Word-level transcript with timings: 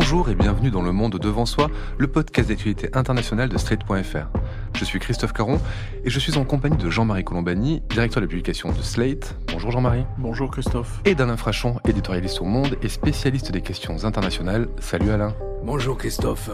Bonjour 0.00 0.30
et 0.30 0.36
bienvenue 0.36 0.70
dans 0.70 0.80
Le 0.80 0.92
Monde 0.92 1.18
Devant 1.18 1.44
Soi, 1.44 1.68
le 1.98 2.06
podcast 2.06 2.48
d'actualité 2.48 2.88
internationale 2.92 3.48
de 3.48 3.58
Street.fr. 3.58 4.28
Je 4.74 4.84
suis 4.84 5.00
Christophe 5.00 5.32
Caron 5.32 5.60
et 6.04 6.08
je 6.08 6.20
suis 6.20 6.38
en 6.38 6.44
compagnie 6.44 6.76
de 6.76 6.88
Jean-Marie 6.88 7.24
Colombani, 7.24 7.82
directeur 7.90 8.22
de 8.22 8.28
publication 8.28 8.70
de 8.70 8.80
Slate. 8.80 9.34
Bonjour 9.52 9.72
Jean-Marie. 9.72 10.04
Bonjour 10.16 10.52
Christophe. 10.52 11.00
Et 11.04 11.16
d'Alain 11.16 11.36
Frachon, 11.36 11.80
éditorialiste 11.84 12.40
au 12.40 12.44
Monde 12.44 12.78
et 12.80 12.88
spécialiste 12.88 13.50
des 13.50 13.60
questions 13.60 14.04
internationales. 14.04 14.68
Salut 14.78 15.10
Alain. 15.10 15.34
Bonjour 15.64 15.98
Christophe. 15.98 16.50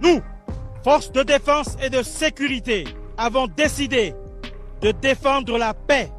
Nous, 0.00 0.20
forces 0.84 1.10
de 1.10 1.24
défense 1.24 1.76
et 1.82 1.90
de 1.90 2.00
sécurité, 2.04 2.84
avons 3.18 3.48
décidé 3.48 4.14
de 4.82 4.92
défendre 4.92 5.58
la 5.58 5.74
paix 5.74 6.12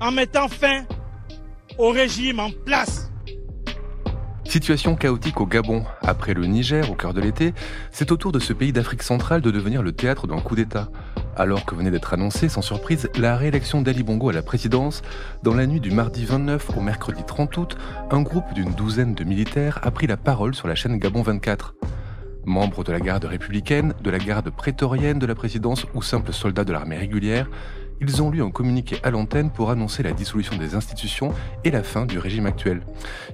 en 0.00 0.10
mettant 0.10 0.48
fin 0.48 0.82
au 1.78 1.90
régime 1.90 2.40
en 2.40 2.50
place. 2.66 3.01
Situation 4.52 4.96
chaotique 4.96 5.40
au 5.40 5.46
Gabon. 5.46 5.82
Après 6.02 6.34
le 6.34 6.44
Niger, 6.44 6.90
au 6.90 6.94
cœur 6.94 7.14
de 7.14 7.22
l'été, 7.22 7.54
c'est 7.90 8.12
au 8.12 8.18
tour 8.18 8.32
de 8.32 8.38
ce 8.38 8.52
pays 8.52 8.70
d'Afrique 8.70 9.02
centrale 9.02 9.40
de 9.40 9.50
devenir 9.50 9.82
le 9.82 9.92
théâtre 9.92 10.26
d'un 10.26 10.40
coup 10.40 10.54
d'État. 10.54 10.90
Alors 11.36 11.64
que 11.64 11.74
venait 11.74 11.90
d'être 11.90 12.12
annoncé, 12.12 12.50
sans 12.50 12.60
surprise, 12.60 13.08
la 13.16 13.38
réélection 13.38 13.80
d'Ali 13.80 14.02
Bongo 14.02 14.28
à 14.28 14.34
la 14.34 14.42
présidence, 14.42 15.00
dans 15.42 15.54
la 15.54 15.66
nuit 15.66 15.80
du 15.80 15.90
mardi 15.90 16.26
29 16.26 16.76
au 16.76 16.82
mercredi 16.82 17.22
30 17.26 17.56
août, 17.56 17.78
un 18.10 18.20
groupe 18.20 18.52
d'une 18.52 18.74
douzaine 18.74 19.14
de 19.14 19.24
militaires 19.24 19.80
a 19.82 19.90
pris 19.90 20.06
la 20.06 20.18
parole 20.18 20.54
sur 20.54 20.68
la 20.68 20.74
chaîne 20.74 20.98
Gabon 20.98 21.22
24. 21.22 21.74
Membres 22.44 22.84
de 22.84 22.92
la 22.92 23.00
garde 23.00 23.24
républicaine, 23.24 23.94
de 24.02 24.10
la 24.10 24.18
garde 24.18 24.50
prétorienne 24.50 25.18
de 25.18 25.24
la 25.24 25.34
présidence 25.34 25.86
ou 25.94 26.02
simples 26.02 26.34
soldats 26.34 26.64
de 26.64 26.74
l'armée 26.74 26.98
régulière, 26.98 27.48
ils 28.02 28.20
ont 28.20 28.30
lu 28.30 28.42
un 28.42 28.50
communiqué 28.50 28.96
à 29.04 29.10
l'antenne 29.10 29.50
pour 29.50 29.70
annoncer 29.70 30.02
la 30.02 30.10
dissolution 30.10 30.56
des 30.56 30.74
institutions 30.74 31.32
et 31.62 31.70
la 31.70 31.84
fin 31.84 32.04
du 32.04 32.18
régime 32.18 32.46
actuel. 32.46 32.80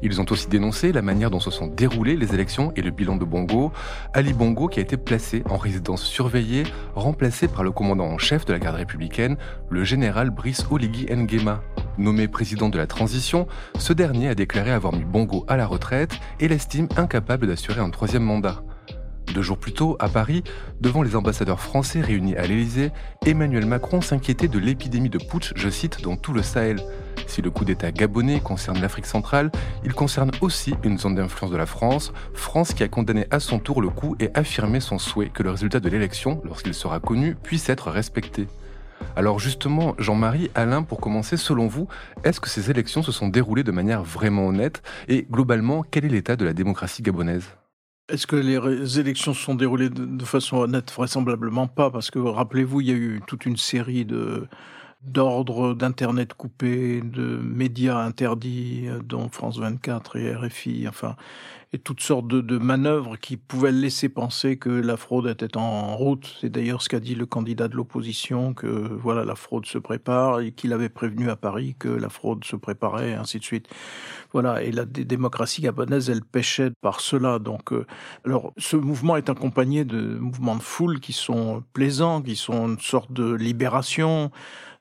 Ils 0.02 0.20
ont 0.20 0.26
aussi 0.30 0.46
dénoncé 0.46 0.92
la 0.92 1.00
manière 1.00 1.30
dont 1.30 1.40
se 1.40 1.50
sont 1.50 1.68
déroulées 1.68 2.16
les 2.16 2.34
élections 2.34 2.70
et 2.76 2.82
le 2.82 2.90
bilan 2.90 3.16
de 3.16 3.24
Bongo, 3.24 3.72
Ali 4.12 4.34
Bongo 4.34 4.68
qui 4.68 4.78
a 4.78 4.82
été 4.82 4.98
placé 4.98 5.42
en 5.48 5.56
résidence 5.56 6.02
surveillée, 6.02 6.64
remplacé 6.94 7.48
par 7.48 7.64
le 7.64 7.70
commandant 7.70 8.08
en 8.08 8.18
chef 8.18 8.44
de 8.44 8.52
la 8.52 8.58
garde 8.58 8.76
républicaine, 8.76 9.38
le 9.70 9.84
général 9.84 10.28
Brice 10.28 10.66
Oligui 10.70 11.06
Nguema. 11.06 11.62
Nommé 11.96 12.28
président 12.28 12.68
de 12.68 12.76
la 12.76 12.86
transition, 12.86 13.48
ce 13.78 13.94
dernier 13.94 14.28
a 14.28 14.34
déclaré 14.34 14.70
avoir 14.70 14.92
mis 14.92 15.04
Bongo 15.04 15.46
à 15.48 15.56
la 15.56 15.66
retraite 15.66 16.12
et 16.40 16.48
l'estime 16.48 16.88
incapable 16.98 17.46
d'assurer 17.46 17.80
un 17.80 17.90
troisième 17.90 18.22
mandat. 18.22 18.62
Deux 19.34 19.42
jours 19.42 19.58
plus 19.58 19.72
tôt, 19.72 19.96
à 20.00 20.08
Paris, 20.08 20.42
devant 20.80 21.02
les 21.02 21.14
ambassadeurs 21.14 21.60
français 21.60 22.00
réunis 22.00 22.36
à 22.36 22.46
l'Élysée, 22.46 22.90
Emmanuel 23.26 23.66
Macron 23.66 24.00
s'inquiétait 24.00 24.48
de 24.48 24.58
l'épidémie 24.58 25.10
de 25.10 25.18
putsch, 25.18 25.52
je 25.54 25.68
cite, 25.68 26.02
dans 26.02 26.16
tout 26.16 26.32
le 26.32 26.42
Sahel. 26.42 26.80
Si 27.26 27.42
le 27.42 27.50
coup 27.50 27.66
d'État 27.66 27.92
gabonais 27.92 28.40
concerne 28.40 28.80
l'Afrique 28.80 29.04
centrale, 29.04 29.50
il 29.84 29.92
concerne 29.92 30.30
aussi 30.40 30.74
une 30.82 30.98
zone 30.98 31.14
d'influence 31.14 31.50
de 31.50 31.58
la 31.58 31.66
France, 31.66 32.12
France 32.32 32.72
qui 32.72 32.82
a 32.82 32.88
condamné 32.88 33.26
à 33.30 33.38
son 33.38 33.58
tour 33.58 33.82
le 33.82 33.90
coup 33.90 34.16
et 34.18 34.30
affirmé 34.34 34.80
son 34.80 34.98
souhait 34.98 35.28
que 35.28 35.42
le 35.42 35.50
résultat 35.50 35.80
de 35.80 35.88
l'élection, 35.90 36.40
lorsqu'il 36.44 36.72
sera 36.72 36.98
connu, 36.98 37.34
puisse 37.34 37.68
être 37.68 37.90
respecté. 37.90 38.46
Alors 39.14 39.38
justement, 39.38 39.94
Jean-Marie, 39.98 40.50
Alain, 40.54 40.82
pour 40.82 41.00
commencer, 41.00 41.36
selon 41.36 41.66
vous, 41.66 41.86
est-ce 42.24 42.40
que 42.40 42.48
ces 42.48 42.70
élections 42.70 43.02
se 43.02 43.12
sont 43.12 43.28
déroulées 43.28 43.62
de 43.62 43.72
manière 43.72 44.02
vraiment 44.02 44.46
honnête? 44.46 44.82
Et 45.06 45.26
globalement, 45.30 45.84
quel 45.88 46.06
est 46.06 46.08
l'état 46.08 46.34
de 46.34 46.46
la 46.46 46.54
démocratie 46.54 47.02
gabonaise? 47.02 47.44
Est-ce 48.08 48.26
que 48.26 48.36
les 48.36 48.98
élections 48.98 49.34
sont 49.34 49.54
déroulées 49.54 49.90
de, 49.90 50.24
façon 50.24 50.58
honnête? 50.58 50.90
Vraisemblablement 50.90 51.66
pas, 51.66 51.90
parce 51.90 52.10
que 52.10 52.18
rappelez-vous, 52.18 52.80
il 52.80 52.86
y 52.88 52.90
a 52.90 52.94
eu 52.94 53.20
toute 53.26 53.46
une 53.46 53.56
série 53.56 54.04
de 54.04 54.46
d'ordres 55.02 55.74
d'internet 55.74 56.34
coupés, 56.34 57.00
de 57.02 57.38
médias 57.40 57.98
interdits, 57.98 58.88
euh, 58.88 58.98
dont 58.98 59.28
France 59.28 59.58
24 59.58 60.16
et 60.16 60.34
RFI, 60.34 60.86
enfin, 60.88 61.14
et 61.72 61.78
toutes 61.78 62.00
sortes 62.00 62.26
de, 62.26 62.58
manœuvres 62.58 63.18
qui 63.18 63.36
pouvaient 63.36 63.72
laisser 63.72 64.08
penser 64.08 64.56
que 64.56 64.70
la 64.70 64.96
fraude 64.96 65.26
était 65.26 65.56
en 65.58 65.96
route. 65.96 66.36
C'est 66.40 66.48
d'ailleurs 66.48 66.80
ce 66.80 66.88
qu'a 66.88 67.00
dit 67.00 67.14
le 67.14 67.26
candidat 67.26 67.68
de 67.68 67.76
l'opposition, 67.76 68.54
que 68.54 68.66
voilà, 68.66 69.24
la 69.24 69.34
fraude 69.34 69.66
se 69.66 69.76
prépare 69.76 70.40
et 70.40 70.52
qu'il 70.52 70.72
avait 70.72 70.88
prévenu 70.88 71.28
à 71.28 71.36
Paris 71.36 71.76
que 71.78 71.88
la 71.88 72.08
fraude 72.08 72.44
se 72.44 72.56
préparait, 72.56 73.10
et 73.10 73.14
ainsi 73.14 73.38
de 73.38 73.44
suite. 73.44 73.68
Voilà, 74.32 74.62
et 74.62 74.72
la 74.72 74.86
démocratie 74.86 75.60
gabonaise, 75.60 76.08
elle 76.08 76.24
pêchait 76.24 76.70
par 76.80 77.00
cela. 77.00 77.38
Donc, 77.38 77.72
euh, 77.72 77.86
alors, 78.24 78.52
ce 78.56 78.76
mouvement 78.76 79.16
est 79.16 79.28
accompagné 79.28 79.84
de 79.84 80.00
mouvements 80.18 80.56
de 80.56 80.62
foule 80.62 81.00
qui 81.00 81.12
sont 81.12 81.62
plaisants, 81.74 82.22
qui 82.22 82.36
sont 82.36 82.68
une 82.68 82.80
sorte 82.80 83.12
de 83.12 83.34
libération 83.34 84.30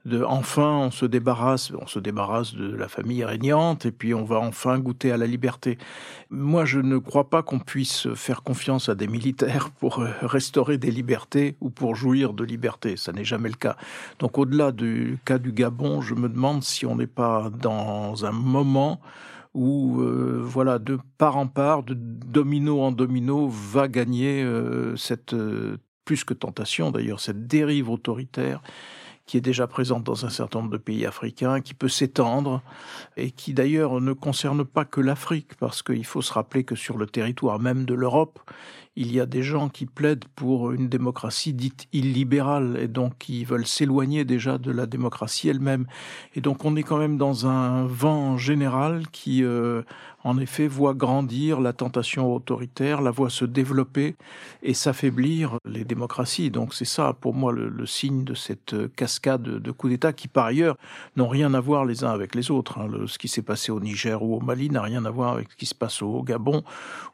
de 0.07 0.23
enfin 0.23 0.69
on 0.69 0.91
se 0.91 1.05
débarrasse, 1.05 1.71
on 1.79 1.85
se 1.85 1.99
débarrasse 1.99 2.55
de 2.55 2.73
la 2.73 2.87
famille 2.87 3.23
régnante 3.23 3.85
et 3.85 3.91
puis 3.91 4.13
on 4.13 4.23
va 4.23 4.37
enfin 4.39 4.79
goûter 4.79 5.11
à 5.11 5.17
la 5.17 5.27
liberté. 5.27 5.77
Moi, 6.29 6.65
je 6.65 6.76
ne 6.79 6.97
crois 6.97 7.29
pas 7.29 7.43
qu'on 7.43 7.59
puisse 7.59 8.07
faire 8.13 8.43
confiance 8.43 8.89
à 8.89 8.95
des 8.95 9.07
militaires 9.07 9.69
pour 9.69 9.99
euh, 9.99 10.09
restaurer 10.21 10.77
des 10.77 10.91
libertés 10.91 11.55
ou 11.61 11.69
pour 11.69 11.95
jouir 11.95 12.33
de 12.33 12.43
liberté. 12.43 12.97
Ça 12.97 13.11
n'est 13.11 13.23
jamais 13.23 13.49
le 13.49 13.55
cas. 13.55 13.77
Donc, 14.19 14.37
au-delà 14.37 14.71
du 14.71 15.19
cas 15.25 15.37
du 15.37 15.51
Gabon, 15.51 16.01
je 16.01 16.15
me 16.15 16.29
demande 16.29 16.63
si 16.63 16.85
on 16.85 16.95
n'est 16.95 17.07
pas 17.07 17.49
dans 17.49 18.25
un 18.25 18.31
moment 18.31 18.99
où, 19.53 20.01
euh, 20.01 20.41
voilà, 20.43 20.79
de 20.79 20.99
part 21.17 21.37
en 21.37 21.47
part, 21.47 21.83
de 21.83 21.93
domino 21.95 22.81
en 22.81 22.91
domino, 22.91 23.47
va 23.47 23.87
gagner 23.87 24.43
euh, 24.43 24.95
cette 24.95 25.35
plus 26.05 26.23
que 26.23 26.33
tentation 26.33 26.89
d'ailleurs, 26.89 27.19
cette 27.19 27.47
dérive 27.47 27.89
autoritaire 27.89 28.61
qui 29.27 29.37
est 29.37 29.41
déjà 29.41 29.67
présente 29.67 30.03
dans 30.03 30.25
un 30.25 30.29
certain 30.29 30.59
nombre 30.59 30.71
de 30.71 30.77
pays 30.77 31.05
africains, 31.05 31.61
qui 31.61 31.73
peut 31.73 31.89
s'étendre 31.89 32.61
et 33.17 33.29
qui 33.29 33.53
d'ailleurs 33.53 34.01
ne 34.01 34.13
concerne 34.13 34.65
pas 34.65 34.85
que 34.85 35.01
l'Afrique, 35.01 35.55
parce 35.59 35.83
qu'il 35.83 36.05
faut 36.05 36.21
se 36.21 36.33
rappeler 36.33 36.63
que 36.63 36.75
sur 36.75 36.97
le 36.97 37.05
territoire 37.05 37.59
même 37.59 37.85
de 37.85 37.93
l'Europe, 37.93 38.39
il 38.99 39.13
y 39.13 39.19
a 39.19 39.27
des 39.27 39.43
gens 39.43 39.69
qui 39.69 39.85
plaident 39.85 40.25
pour 40.35 40.71
une 40.71 40.89
démocratie 40.89 41.53
dite 41.53 41.87
illibérale 41.93 42.79
et 42.81 42.87
donc 42.87 43.13
qui 43.19 43.45
veulent 43.45 43.67
s'éloigner 43.67 44.25
déjà 44.25 44.57
de 44.57 44.71
la 44.71 44.87
démocratie 44.87 45.49
elle-même. 45.49 45.85
Et 46.33 46.41
donc 46.41 46.65
on 46.65 46.75
est 46.75 46.81
quand 46.81 46.97
même 46.97 47.19
dans 47.19 47.45
un 47.45 47.85
vent 47.85 48.37
général 48.37 49.07
qui, 49.11 49.43
euh, 49.43 49.83
en 50.23 50.39
effet, 50.39 50.67
voit 50.67 50.95
grandir 50.95 51.61
la 51.61 51.73
tentation 51.73 52.33
autoritaire, 52.33 53.01
la 53.01 53.11
voit 53.11 53.29
se 53.29 53.45
développer 53.45 54.15
et 54.63 54.73
s'affaiblir 54.73 55.59
les 55.63 55.85
démocraties. 55.85 56.49
Donc 56.49 56.73
c'est 56.73 56.83
ça, 56.83 57.13
pour 57.13 57.35
moi, 57.35 57.53
le, 57.53 57.85
signe 57.85 58.23
de 58.23 58.33
cette 58.33 58.75
cascade 58.95 59.43
de 59.43 59.71
coups 59.71 59.91
d'État 59.91 60.11
qui, 60.11 60.27
par 60.27 60.45
ailleurs, 60.47 60.75
n'ont 61.15 61.27
rien 61.27 61.53
à 61.53 61.59
voir 61.59 61.85
les 61.85 62.03
uns 62.03 62.09
avec 62.09 62.33
les 62.33 62.49
autres. 62.49 62.79
Hein. 62.79 62.89
ce 63.05 63.19
qui 63.19 63.27
s'est 63.27 63.43
passé 63.43 63.71
au 63.71 63.79
Niger 63.79 64.23
ou 64.23 64.35
au 64.35 64.39
Mali 64.39 64.71
n'a 64.71 64.81
rien 64.81 65.05
à 65.05 65.11
voir 65.11 65.33
avec 65.33 65.51
ce 65.51 65.55
qui 65.55 65.67
se 65.67 65.75
passe 65.75 66.01
au 66.01 66.23
Gabon, 66.23 66.63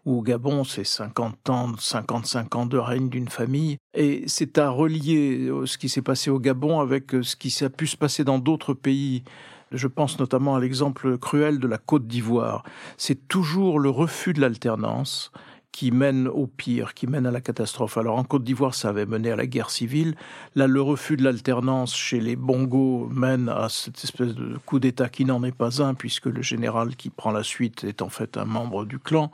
au 0.05 0.21
Gabon, 0.21 0.63
c'est 0.63 0.85
50 0.85 1.49
ans 1.49 1.72
55 1.79 2.55
ans 2.55 2.65
de 2.65 2.77
règne 2.77 3.09
d'une 3.09 3.29
famille. 3.29 3.77
Et 3.93 4.23
c'est 4.27 4.57
à 4.57 4.69
relier 4.69 5.47
euh, 5.47 5.65
ce 5.65 5.77
qui 5.77 5.89
s'est 5.89 6.01
passé 6.01 6.29
au 6.29 6.39
Gabon 6.39 6.79
avec 6.79 7.13
euh, 7.15 7.23
ce 7.23 7.35
qui 7.35 7.63
a 7.63 7.69
pu 7.69 7.87
se 7.87 7.97
passer 7.97 8.23
dans 8.23 8.39
d'autres 8.39 8.73
pays. 8.73 9.23
Je 9.71 9.87
pense 9.87 10.19
notamment 10.19 10.55
à 10.55 10.59
l'exemple 10.59 11.17
cruel 11.17 11.59
de 11.59 11.67
la 11.67 11.77
Côte 11.77 12.07
d'Ivoire. 12.07 12.63
C'est 12.97 13.27
toujours 13.27 13.79
le 13.79 13.89
refus 13.89 14.33
de 14.33 14.41
l'alternance 14.41 15.31
qui 15.73 15.89
mène 15.91 16.27
au 16.27 16.45
pire, 16.45 16.93
qui 16.93 17.07
mène 17.07 17.25
à 17.25 17.31
la 17.31 17.41
catastrophe. 17.41 17.97
Alors 17.97 18.17
en 18.17 18.23
Côte 18.23 18.43
d'Ivoire, 18.43 18.75
ça 18.75 18.89
avait 18.89 19.07
mené 19.07 19.31
à 19.31 19.35
la 19.35 19.47
guerre 19.47 19.71
civile. 19.71 20.15
Là, 20.55 20.67
le 20.67 20.81
refus 20.81 21.17
de 21.17 21.23
l'alternance 21.23 21.95
chez 21.95 22.21
les 22.21 22.35
Bongos 22.35 23.09
mène 23.11 23.49
à 23.49 23.67
cette 23.69 24.01
espèce 24.03 24.35
de 24.35 24.57
coup 24.65 24.79
d'État 24.79 25.09
qui 25.09 25.25
n'en 25.25 25.43
est 25.43 25.51
pas 25.51 25.81
un, 25.81 25.95
puisque 25.95 26.27
le 26.27 26.43
général 26.43 26.95
qui 26.95 27.09
prend 27.09 27.31
la 27.31 27.43
suite 27.43 27.83
est 27.83 28.03
en 28.03 28.09
fait 28.09 28.37
un 28.37 28.45
membre 28.45 28.85
du 28.85 28.99
clan 28.99 29.31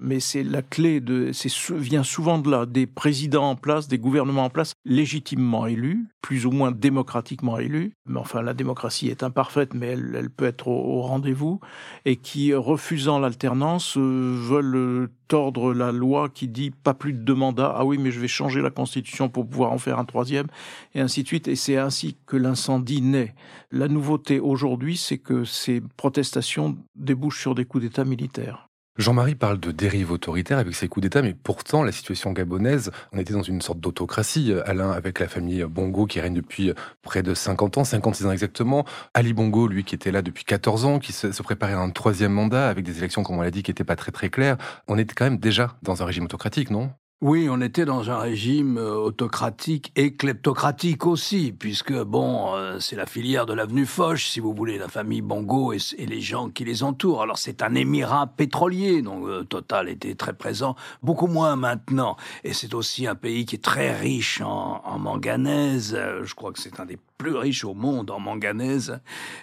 mais 0.00 0.18
c'est 0.18 0.42
la 0.42 0.62
clé 0.62 1.00
de, 1.00 1.30
c'est 1.32 1.50
vient 1.70 2.02
souvent 2.02 2.38
de 2.38 2.50
là, 2.50 2.66
des 2.66 2.86
présidents 2.86 3.50
en 3.50 3.56
place, 3.56 3.86
des 3.86 3.98
gouvernements 3.98 4.46
en 4.46 4.50
place, 4.50 4.72
légitimement 4.84 5.66
élus, 5.66 6.06
plus 6.22 6.46
ou 6.46 6.50
moins 6.50 6.72
démocratiquement 6.72 7.58
élus. 7.58 7.92
Mais 8.06 8.18
enfin, 8.18 8.42
la 8.42 8.54
démocratie 8.54 9.08
est 9.08 9.22
imparfaite, 9.22 9.74
mais 9.74 9.88
elle, 9.88 10.14
elle 10.18 10.30
peut 10.30 10.46
être 10.46 10.68
au, 10.68 11.02
rendez-vous, 11.02 11.60
et 12.06 12.16
qui, 12.16 12.54
refusant 12.54 13.18
l'alternance, 13.18 13.96
euh, 13.96 14.34
veulent 14.38 14.76
euh, 14.76 15.08
tordre 15.28 15.74
la 15.74 15.92
loi 15.92 16.28
qui 16.28 16.48
dit 16.48 16.70
pas 16.70 16.94
plus 16.94 17.12
de 17.12 17.18
deux 17.18 17.34
mandats. 17.34 17.74
Ah 17.76 17.84
oui, 17.84 17.98
mais 17.98 18.10
je 18.10 18.20
vais 18.20 18.28
changer 18.28 18.62
la 18.62 18.70
constitution 18.70 19.28
pour 19.28 19.46
pouvoir 19.46 19.72
en 19.72 19.78
faire 19.78 19.98
un 19.98 20.04
troisième, 20.06 20.46
et 20.94 21.00
ainsi 21.00 21.22
de 21.22 21.28
suite. 21.28 21.46
Et 21.46 21.56
c'est 21.56 21.76
ainsi 21.76 22.16
que 22.26 22.36
l'incendie 22.36 23.02
naît. 23.02 23.34
La 23.70 23.88
nouveauté 23.88 24.40
aujourd'hui, 24.40 24.96
c'est 24.96 25.18
que 25.18 25.44
ces 25.44 25.82
protestations 25.96 26.78
débouchent 26.96 27.40
sur 27.40 27.54
des 27.54 27.66
coups 27.66 27.84
d'État 27.84 28.04
militaires. 28.04 28.69
Jean-Marie 29.00 29.34
parle 29.34 29.58
de 29.58 29.70
dérive 29.70 30.12
autoritaire 30.12 30.58
avec 30.58 30.74
ses 30.74 30.86
coups 30.86 31.02
d'État, 31.02 31.22
mais 31.22 31.32
pourtant 31.32 31.82
la 31.82 31.90
situation 31.90 32.32
gabonaise, 32.32 32.90
on 33.12 33.18
était 33.18 33.32
dans 33.32 33.42
une 33.42 33.62
sorte 33.62 33.80
d'autocratie, 33.80 34.52
euh, 34.52 34.68
Alain, 34.68 34.90
avec 34.90 35.20
la 35.20 35.26
famille 35.26 35.64
Bongo 35.64 36.04
qui 36.04 36.20
règne 36.20 36.34
depuis 36.34 36.68
euh, 36.68 36.74
près 37.00 37.22
de 37.22 37.32
50 37.32 37.78
ans, 37.78 37.84
56 37.84 38.26
ans 38.26 38.32
exactement. 38.32 38.84
Ali 39.14 39.32
Bongo, 39.32 39.68
lui, 39.68 39.84
qui 39.84 39.94
était 39.94 40.10
là 40.12 40.20
depuis 40.20 40.44
14 40.44 40.84
ans, 40.84 40.98
qui 40.98 41.12
se, 41.12 41.28
préparait 41.42 41.72
à 41.72 41.78
un 41.78 41.88
troisième 41.88 42.32
mandat 42.32 42.68
avec 42.68 42.84
des 42.84 42.98
élections, 42.98 43.22
comme 43.22 43.38
on 43.38 43.42
l'a 43.42 43.50
dit, 43.50 43.62
qui 43.62 43.70
n'étaient 43.70 43.84
pas 43.84 43.96
très 43.96 44.12
très 44.12 44.28
claires. 44.28 44.58
On 44.86 44.98
était 44.98 45.14
quand 45.14 45.24
même 45.24 45.38
déjà 45.38 45.78
dans 45.82 46.02
un 46.02 46.04
régime 46.04 46.24
autocratique, 46.24 46.70
non? 46.70 46.90
Oui, 47.22 47.48
on 47.50 47.60
était 47.60 47.84
dans 47.84 48.10
un 48.10 48.16
régime 48.16 48.78
euh, 48.78 48.94
autocratique 48.94 49.92
et 49.94 50.14
kleptocratique 50.14 51.04
aussi, 51.04 51.52
puisque, 51.52 51.92
bon, 51.92 52.54
euh, 52.54 52.78
c'est 52.80 52.96
la 52.96 53.04
filière 53.04 53.44
de 53.44 53.52
l'avenue 53.52 53.84
Foch, 53.84 54.24
si 54.24 54.40
vous 54.40 54.54
voulez, 54.54 54.78
la 54.78 54.88
famille 54.88 55.20
Bongo 55.20 55.74
et, 55.74 56.06
les 56.06 56.22
gens 56.22 56.48
qui 56.48 56.64
les 56.64 56.82
entourent. 56.82 57.20
Alors 57.20 57.36
c'est 57.36 57.62
un 57.62 57.74
émirat 57.74 58.26
pétrolier, 58.26 59.02
donc 59.02 59.26
euh, 59.26 59.44
Total 59.44 59.90
était 59.90 60.14
très 60.14 60.32
présent, 60.32 60.76
beaucoup 61.02 61.26
moins 61.26 61.56
maintenant. 61.56 62.16
Et 62.42 62.54
c'est 62.54 62.72
aussi 62.72 63.06
un 63.06 63.14
pays 63.14 63.44
qui 63.44 63.56
est 63.56 63.62
très 63.62 63.94
riche 63.94 64.40
en, 64.40 64.98
manganèse. 64.98 65.98
Je 66.22 66.34
crois 66.34 66.52
que 66.52 66.58
c'est 66.58 66.80
un 66.80 66.86
des 66.86 66.98
plus 67.20 67.36
riche 67.36 67.66
au 67.66 67.74
monde 67.74 68.10
en 68.10 68.18
manganèse. 68.18 68.98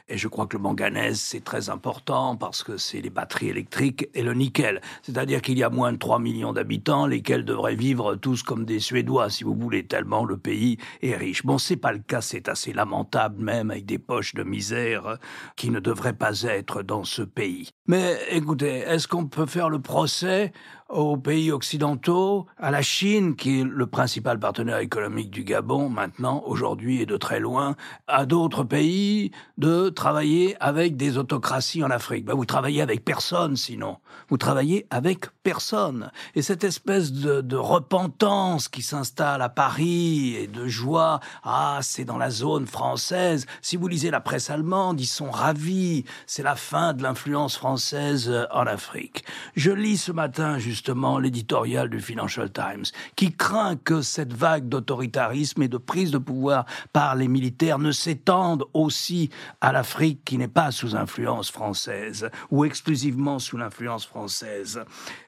Et 0.09 0.17
je 0.17 0.27
crois 0.27 0.47
que 0.47 0.57
le 0.57 0.63
manganèse, 0.63 1.19
c'est 1.19 1.43
très 1.43 1.69
important 1.69 2.35
parce 2.35 2.63
que 2.63 2.77
c'est 2.77 3.01
les 3.01 3.11
batteries 3.11 3.49
électriques 3.49 4.09
et 4.15 4.23
le 4.23 4.33
nickel. 4.33 4.81
C'est-à-dire 5.03 5.43
qu'il 5.43 5.59
y 5.59 5.63
a 5.63 5.69
moins 5.69 5.93
de 5.93 5.97
3 5.97 6.17
millions 6.17 6.53
d'habitants, 6.53 7.05
lesquels 7.05 7.45
devraient 7.45 7.66
vivre 7.75 8.15
tous 8.15 8.43
comme 8.43 8.65
des 8.65 8.79
Suédois, 8.79 9.29
si 9.29 9.43
vous 9.43 9.55
voulez, 9.55 9.85
tellement 9.85 10.25
le 10.25 10.37
pays 10.37 10.77
est 11.01 11.15
riche. 11.15 11.45
Bon, 11.45 11.57
c'est 11.57 11.77
pas 11.77 11.91
le 11.91 11.99
cas, 11.99 12.21
c'est 12.21 12.49
assez 12.49 12.73
lamentable 12.73 13.43
même, 13.43 13.71
avec 13.71 13.85
des 13.85 13.99
poches 13.99 14.33
de 14.33 14.43
misère 14.43 15.17
qui 15.55 15.69
ne 15.69 15.79
devraient 15.79 16.13
pas 16.13 16.43
être 16.43 16.83
dans 16.83 17.03
ce 17.03 17.21
pays. 17.21 17.69
Mais 17.87 18.17
écoutez, 18.31 18.79
est-ce 18.79 19.07
qu'on 19.07 19.27
peut 19.27 19.45
faire 19.45 19.69
le 19.69 19.79
procès 19.79 20.51
aux 20.89 21.17
pays 21.17 21.51
occidentaux, 21.51 22.45
à 22.57 22.71
la 22.71 22.81
Chine, 22.81 23.35
qui 23.35 23.59
est 23.59 23.63
le 23.63 23.87
principal 23.87 24.39
partenaire 24.39 24.79
économique 24.79 25.31
du 25.31 25.43
Gabon 25.43 25.89
maintenant, 25.89 26.43
aujourd'hui 26.45 27.01
et 27.01 27.05
de 27.05 27.17
très 27.17 27.39
loin, 27.39 27.75
à 28.07 28.25
d'autres 28.25 28.63
pays 28.63 29.31
de 29.57 29.89
travailler 29.89 30.55
avec 30.61 30.95
des 30.95 31.17
autocraties 31.17 31.83
en 31.83 31.89
Afrique. 31.89 32.25
Ben, 32.25 32.35
vous 32.35 32.45
travaillez 32.45 32.81
avec 32.81 33.03
personne 33.03 33.57
sinon. 33.57 33.97
Vous 34.29 34.37
travaillez 34.37 34.87
avec 34.89 35.25
personne. 35.43 36.11
Et 36.35 36.41
cette 36.41 36.63
espèce 36.63 37.11
de, 37.11 37.57
repentance 37.57 38.67
qui 38.67 38.81
s'installe 38.81 39.41
à 39.41 39.49
Paris 39.49 40.35
et 40.35 40.47
de 40.47 40.67
joie, 40.67 41.19
ah, 41.43 41.79
c'est 41.81 42.05
dans 42.05 42.17
la 42.17 42.29
zone 42.29 42.67
française. 42.67 43.45
Si 43.61 43.77
vous 43.77 43.87
lisez 43.87 44.11
la 44.11 44.21
presse 44.21 44.49
allemande, 44.49 45.01
ils 45.01 45.07
sont 45.07 45.31
ravis. 45.31 46.05
C'est 46.27 46.43
la 46.43 46.55
fin 46.55 46.93
de 46.93 47.01
l'influence 47.01 47.57
française 47.57 48.31
en 48.51 48.67
Afrique. 48.67 49.25
Je 49.55 49.71
lis 49.71 49.97
ce 49.97 50.11
matin, 50.11 50.59
justement 50.59 50.76
l'éditorial 51.21 51.89
du 51.89 51.99
Financial 51.99 52.51
Times, 52.51 52.85
qui 53.15 53.35
craint 53.35 53.75
que 53.75 54.01
cette 54.01 54.33
vague 54.33 54.69
d'autoritarisme 54.69 55.61
et 55.61 55.67
de 55.67 55.77
prise 55.77 56.11
de 56.11 56.17
pouvoir 56.17 56.65
par 56.93 57.15
les 57.15 57.27
militaires 57.27 57.79
ne 57.79 57.91
s'étende 57.91 58.65
aussi 58.73 59.29
à 59.61 59.71
l'Afrique 59.71 60.23
qui 60.25 60.37
n'est 60.37 60.47
pas 60.47 60.71
sous 60.71 60.95
influence 60.95 61.51
française 61.51 62.29
ou 62.51 62.65
exclusivement 62.65 63.39
sous 63.39 63.57
l'influence 63.57 64.05
française. 64.05 64.83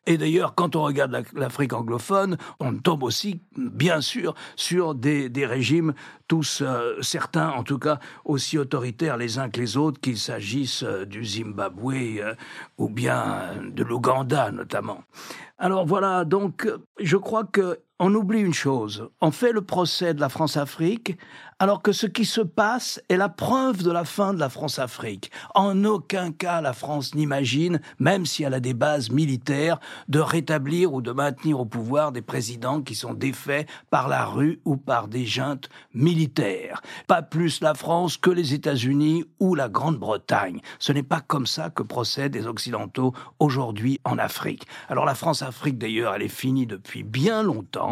Et 0.05 0.17
d'ailleurs, 0.17 0.55
quand 0.55 0.75
on 0.75 0.83
regarde 0.83 1.23
l'Afrique 1.33 1.73
anglophone, 1.73 2.37
on 2.59 2.75
tombe 2.75 3.03
aussi, 3.03 3.41
bien 3.55 4.01
sûr, 4.01 4.33
sur 4.55 4.95
des, 4.95 5.29
des 5.29 5.45
régimes, 5.45 5.93
tous, 6.27 6.61
euh, 6.61 7.01
certains 7.01 7.49
en 7.49 7.63
tout 7.63 7.79
cas, 7.79 7.99
aussi 8.25 8.57
autoritaires 8.57 9.17
les 9.17 9.39
uns 9.39 9.49
que 9.49 9.59
les 9.59 9.77
autres, 9.77 9.99
qu'il 9.99 10.17
s'agisse 10.17 10.83
euh, 10.83 11.05
du 11.05 11.25
Zimbabwe 11.25 12.19
euh, 12.19 12.35
ou 12.77 12.89
bien 12.89 13.55
de 13.63 13.83
l'Ouganda 13.83 14.51
notamment. 14.51 15.03
Alors 15.57 15.85
voilà, 15.85 16.25
donc 16.25 16.67
je 16.99 17.17
crois 17.17 17.43
que 17.43 17.79
on 17.99 18.15
oublie 18.15 18.39
une 18.39 18.53
chose. 18.53 19.09
On 19.19 19.31
fait 19.31 19.51
le 19.51 19.61
procès 19.61 20.13
de 20.13 20.21
la 20.21 20.29
France-Afrique 20.29 21.17
alors 21.59 21.81
que 21.81 21.91
ce 21.91 22.07
qui 22.07 22.23
se 22.23 22.39
passe 22.39 23.01
est 23.09 23.17
la 23.17 23.27
preuve 23.27 23.83
de 23.83 23.91
la 23.91 24.05
fin 24.05 24.33
de 24.33 24.39
la 24.39 24.47
France-Afrique. 24.47 25.29
En 25.53 25.83
aucun 25.83 26.31
cas 26.31 26.61
la 26.61 26.71
France 26.71 27.13
n'imagine, 27.13 27.81
même 27.99 28.25
si 28.25 28.43
elle 28.43 28.53
a 28.53 28.61
des 28.61 28.73
bases 28.73 29.11
militaires, 29.11 29.79
de 30.07 30.19
rétablir 30.19 30.93
ou 30.93 31.01
de 31.01 31.11
maintenir 31.11 31.59
au 31.59 31.65
pouvoir 31.65 32.13
des 32.13 32.21
présidents 32.21 32.81
qui 32.81 32.95
sont 32.95 33.13
défaits 33.13 33.67
par 33.89 34.07
la 34.07 34.25
rue 34.25 34.61
ou 34.63 34.77
par 34.77 35.09
des 35.09 35.25
juntes 35.25 35.69
militaires. 35.93 36.81
Pas 37.07 37.21
plus 37.21 37.59
la 37.59 37.73
France 37.73 38.15
que 38.15 38.29
les 38.29 38.53
États-Unis 38.53 39.25
ou 39.41 39.53
la 39.53 39.67
Grande-Bretagne. 39.67 40.61
Ce 40.79 40.93
n'est 40.93 41.03
pas 41.03 41.19
comme 41.19 41.45
ça 41.45 41.69
que 41.69 41.83
procèdent 41.83 42.35
les 42.35 42.47
Occidentaux 42.47 43.13
aujourd'hui 43.39 43.99
en 44.05 44.17
Afrique. 44.17 44.65
Alors 44.87 45.03
la 45.03 45.15
France-Afrique 45.15 45.77
d'ailleurs, 45.77 46.15
elle 46.15 46.21
est 46.21 46.29
finie 46.29 46.67
depuis 46.67 47.03
bien 47.03 47.43
longtemps. 47.43 47.88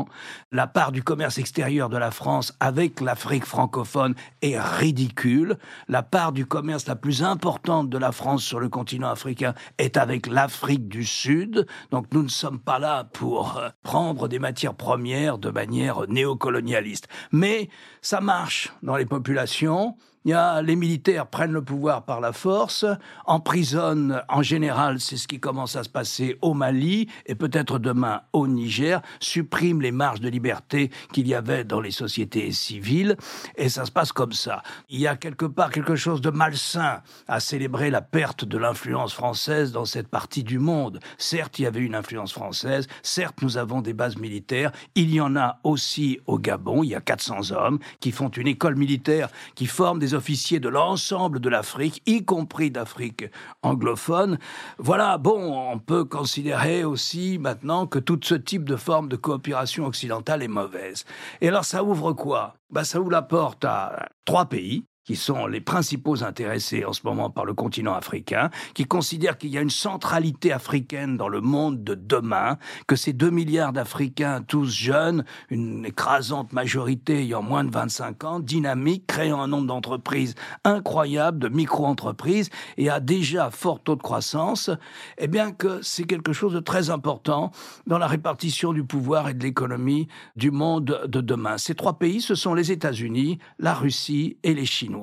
La 0.52 0.68
part 0.68 0.92
du 0.92 1.04
commerce 1.04 1.38
extérieur 1.38 1.90
de 1.90 1.98
la 1.98 2.12
France 2.12 2.54
avec 2.60 3.02
l'Afrique 3.02 3.46
francophone 3.46 4.16
est 4.42 4.60
ridicule. 4.60 5.58
La 5.88 6.04
part 6.04 6.32
du 6.32 6.46
commerce 6.46 6.88
la 6.88 6.96
plus 6.96 7.24
importante 7.24 7.90
de 7.90 7.98
la 7.98 8.12
France 8.12 8.44
sur 8.44 8.60
le 8.60 8.70
continent 8.70 9.10
africain 9.10 9.54
est 9.78 9.98
avec 9.98 10.28
l'Afrique 10.28 10.88
du 10.88 11.06
Sud. 11.06 11.68
Donc 11.92 12.08
nous 12.12 12.24
ne 12.24 12.30
sommes 12.30 12.60
pas 12.60 12.80
là 12.80 13.04
pour 13.04 13.58
euh, 13.58 13.70
prendre 13.84 14.28
des 14.28 14.40
matières 14.40 14.76
premières 14.76 15.38
de 15.38 15.50
manière 15.50 16.08
néocolonialiste. 16.08 17.08
Mais 17.32 17.70
ça 18.02 18.22
marche 18.22 18.74
dans 18.84 18.96
les 18.96 19.06
populations 19.06 19.96
il 20.28 20.32
y 20.32 20.34
a, 20.34 20.62
les 20.62 20.76
militaires 20.76 21.26
prennent 21.26 21.54
le 21.54 21.62
pouvoir 21.62 22.04
par 22.04 22.20
la 22.20 22.34
force, 22.34 22.84
emprisonnent, 23.26 24.22
en 24.28 24.42
général, 24.42 25.00
c'est 25.00 25.16
ce 25.16 25.26
qui 25.26 25.40
commence 25.40 25.78
à 25.78 25.86
se 25.86 25.90
passer 25.90 26.38
au 26.42 26.54
Mali 26.54 27.08
et 27.28 27.34
peut-être 27.34 27.80
demain 27.80 28.24
au 28.34 28.46
Niger, 28.46 29.02
suppriment 29.22 29.82
les 29.82 29.94
marges 29.94 30.20
de 30.20 30.28
liberté 30.28 30.92
qu'il 31.14 31.30
y 31.30 31.34
avait 31.34 31.64
dans 31.64 31.80
les 31.80 31.92
sociétés 31.92 32.52
civiles, 32.52 33.16
et 33.56 33.70
ça 33.70 33.86
se 33.86 33.92
passe 33.92 34.12
comme 34.12 34.34
ça. 34.34 34.64
Il 34.90 35.00
y 35.00 35.08
a 35.08 35.16
quelque 35.16 35.46
part 35.46 35.70
quelque 35.70 35.96
chose 35.96 36.20
de 36.20 36.30
malsain 36.30 37.02
à 37.30 37.40
célébrer 37.40 37.90
la 37.90 38.02
perte 38.02 38.44
de 38.44 38.58
l'influence 38.58 39.14
française 39.14 39.72
dans 39.72 39.86
cette 39.86 40.10
partie 40.10 40.44
du 40.44 40.60
monde. 40.60 41.00
Certes, 41.18 41.58
il 41.58 41.62
y 41.62 41.68
avait 41.68 41.80
une 41.80 41.96
influence 41.96 42.34
française, 42.34 42.90
certes, 43.02 43.42
nous 43.42 43.58
avons 43.58 43.82
des 43.82 43.94
bases 43.94 44.18
militaires, 44.18 44.74
il 44.96 45.10
y 45.10 45.22
en 45.22 45.38
a 45.38 45.60
aussi 45.64 46.20
au 46.28 46.38
Gabon, 46.38 46.84
il 46.84 46.90
y 46.90 46.96
a 46.96 47.00
400 47.00 47.52
hommes 47.52 47.80
qui 48.02 48.12
font 48.12 48.28
une 48.28 48.48
école 48.48 48.76
militaire, 48.76 49.30
qui 49.56 49.68
forment 49.68 50.00
des 50.00 50.17
officiers 50.18 50.60
de 50.60 50.70
l'ensemble 50.70 51.40
de 51.40 51.50
l'Afrique, 51.50 52.02
y 52.06 52.26
compris 52.26 52.72
d'Afrique 52.72 53.26
anglophone. 53.62 54.38
Voilà, 54.78 55.18
bon, 55.18 55.72
on 55.72 55.80
peut 55.80 56.04
considérer 56.04 56.84
aussi 56.84 57.38
maintenant 57.40 57.88
que 57.88 58.00
tout 58.00 58.20
ce 58.24 58.36
type 58.36 58.66
de 58.66 58.76
forme 58.76 59.08
de 59.08 59.16
coopération 59.16 59.86
occidentale 59.86 60.44
est 60.44 60.48
mauvaise. 60.48 61.06
Et 61.42 61.48
alors 61.48 61.66
ça 61.66 61.84
ouvre 61.84 62.14
quoi? 62.14 62.56
Bah, 62.70 62.84
Ça 62.84 63.00
ouvre 63.00 63.12
la 63.12 63.22
porte 63.22 63.64
à 63.64 64.10
trois 64.26 64.46
pays, 64.46 64.84
qui 65.08 65.16
sont 65.16 65.48
les 65.48 65.62
principaux 65.62 66.22
intéressés 66.22 66.84
en 66.84 66.92
ce 66.92 67.00
moment 67.06 67.30
par 67.30 67.46
le 67.46 67.54
continent 67.54 67.94
africain, 67.94 68.50
qui 68.74 68.84
considèrent 68.84 69.38
qu'il 69.38 69.52
y 69.52 69.58
a 69.58 69.62
une 69.62 69.70
centralité 69.70 70.52
africaine 70.52 71.16
dans 71.16 71.30
le 71.30 71.40
monde 71.40 71.82
de 71.82 71.96
demain, 71.96 72.58
que 72.88 72.98
ces 72.98 73.14
deux 73.14 73.30
milliards 73.30 73.72
d'Africains, 73.72 74.44
tous 74.46 74.70
jeunes, 74.70 75.24
une 75.50 75.86
écrasante 75.86 76.52
majorité 76.52 77.22
ayant 77.22 77.42
moins 77.42 77.64
de 77.64 77.72
25 77.72 78.24
ans, 78.26 78.40
dynamiques, 78.42 79.08
créant 79.08 79.42
un 79.42 79.48
nombre 79.48 79.68
d'entreprises 79.68 80.36
incroyable, 80.66 81.40
de 81.40 81.48
micro-entreprises, 81.48 82.50
et 82.76 82.90
à 82.90 83.00
déjà 83.00 83.50
fort 83.50 83.80
taux 83.80 83.96
de 83.96 84.02
croissance, 84.02 84.70
eh 85.20 85.30
bien 85.30 85.54
que 85.54 85.82
c'est 85.82 86.04
quelque 86.04 86.34
chose 86.34 86.52
de 86.52 86.60
très 86.60 86.90
important 86.90 87.52
dans 87.86 87.98
la 87.98 88.08
répartition 88.08 88.74
du 88.74 88.84
pouvoir 88.84 89.30
et 89.30 89.34
de 89.34 89.44
l'économie 89.44 90.10
du 90.36 90.52
monde 90.52 91.00
de 91.08 91.22
demain. 91.22 91.58
Ces 91.58 91.76
trois 91.76 91.98
pays, 91.98 92.20
ce 92.20 92.36
sont 92.36 92.54
les 92.54 92.74
États-Unis, 92.74 93.40
la 93.58 93.74
Russie 93.74 94.36
et 94.44 94.54
les 94.54 94.66
Chinois. 94.66 94.97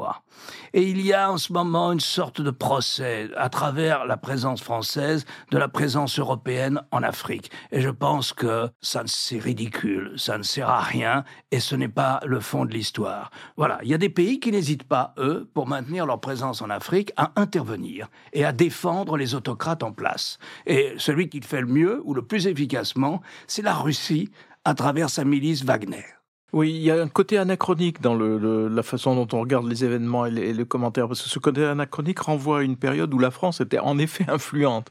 Et 0.73 0.83
il 0.83 1.01
y 1.01 1.13
a 1.13 1.31
en 1.31 1.39
ce 1.39 1.53
moment 1.53 1.93
une 1.93 2.01
sorte 2.01 2.41
de 2.41 2.51
procès 2.51 3.29
à 3.37 3.49
travers 3.49 4.05
la 4.07 4.17
présence 4.17 4.63
française 4.63 5.25
de 5.51 5.59
la 5.59 5.69
présence 5.69 6.19
européenne 6.19 6.83
en 6.91 7.03
Afrique. 7.03 7.51
Et 7.73 7.81
je 7.81 7.91
pense 7.91 8.33
que 8.33 8.69
ça 8.81 9.03
c'est 9.07 9.39
ridicule, 9.39 10.13
ça 10.17 10.39
ne 10.39 10.43
sert 10.43 10.69
à 10.69 10.81
rien 10.81 11.25
et 11.51 11.61
ce 11.61 11.77
n'est 11.77 11.89
pas 11.89 12.21
le 12.27 12.41
fond 12.41 12.65
de 12.65 12.73
l'histoire. 12.73 13.31
Voilà, 13.57 13.79
il 13.83 13.89
y 13.89 13.95
a 13.95 13.99
des 13.99 14.09
pays 14.09 14.41
qui 14.41 14.51
n'hésitent 14.51 14.89
pas, 14.89 15.15
eux, 15.19 15.49
pour 15.55 15.67
maintenir 15.67 16.07
leur 16.07 16.21
présence 16.21 16.63
en 16.63 16.71
Afrique, 16.71 17.13
à 17.17 17.33
intervenir 17.37 18.09
et 18.33 18.45
à 18.45 18.53
défendre 18.53 19.17
les 19.17 19.35
autocrates 19.35 19.83
en 19.83 19.93
place. 19.93 20.39
Et 20.67 20.95
celui 20.99 21.29
qui 21.29 21.41
le 21.41 21.47
fait 21.47 21.61
le 21.61 21.67
mieux 21.67 22.01
ou 22.05 22.15
le 22.15 22.23
plus 22.23 22.47
efficacement, 22.47 23.23
c'est 23.47 23.63
la 23.63 23.75
Russie 23.75 24.31
à 24.65 24.75
travers 24.75 25.11
sa 25.11 25.25
milice 25.25 25.65
Wagner. 25.65 26.14
Oui, 26.55 26.71
il 26.71 26.83
y 26.83 26.91
a 26.93 27.03
un 27.03 27.09
côté 27.09 27.37
anachronique 27.37 28.01
dans 28.01 28.15
la 28.15 28.83
façon 28.85 29.17
dont 29.17 29.27
on 29.37 29.41
regarde 29.41 29.67
les 29.67 29.85
événements 29.85 30.25
et 30.25 30.31
les, 30.31 30.65
commentaires, 30.65 31.09
parce 31.09 31.21
que 31.21 31.29
ce 31.29 31.41
côté 31.41 31.65
anachronique 31.65 32.21
renvoie 32.21 32.61
à 32.61 32.63
une 32.63 32.77
période 32.77 33.13
où 33.13 33.19
la 33.19 33.33
France 33.33 33.61
était 33.61 33.81
en 33.81 33.99
effet 33.99 34.25
influente. 34.29 34.89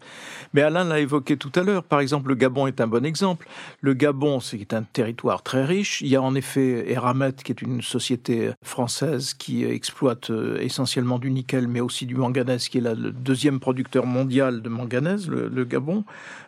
Mais 0.53 0.61
Alain 0.61 0.83
l'a 0.83 0.99
évoqué 0.99 1.37
tout 1.37 1.53
à 1.55 1.61
l'heure, 1.61 1.83
par 1.83 2.01
exemple, 2.01 2.27
le 2.27 2.35
Gabon 2.35 2.67
est 2.67 2.81
un 2.81 2.87
bon 2.87 3.05
exemple. 3.05 3.47
Le 3.79 3.93
Gabon, 3.93 4.41
c'est 4.41 4.73
un 4.73 4.83
territoire 4.83 5.41
très 5.41 5.63
riche. 5.63 6.01
Il 6.01 6.09
y 6.09 6.17
a 6.17 6.21
en 6.21 6.35
effet 6.35 6.91
Eramet, 6.91 7.31
qui 7.31 7.53
est 7.53 7.61
une 7.61 7.81
société 7.81 8.51
française 8.61 9.33
qui 9.33 9.63
exploite 9.63 10.31
euh, 10.31 10.59
essentiellement 10.59 11.17
du 11.17 11.31
nickel, 11.31 11.69
mais 11.69 11.79
aussi 11.79 12.05
du 12.05 12.15
manganèse, 12.15 12.67
qui 12.67 12.79
est 12.79 12.81
le 12.81 13.13
deuxième 13.13 13.61
producteur 13.61 14.05
mondial 14.05 14.63
de 14.63 14.67
manganèse, 14.67 15.29
le, 15.29 15.47
le 15.47 15.63
Gabon. 15.63 16.03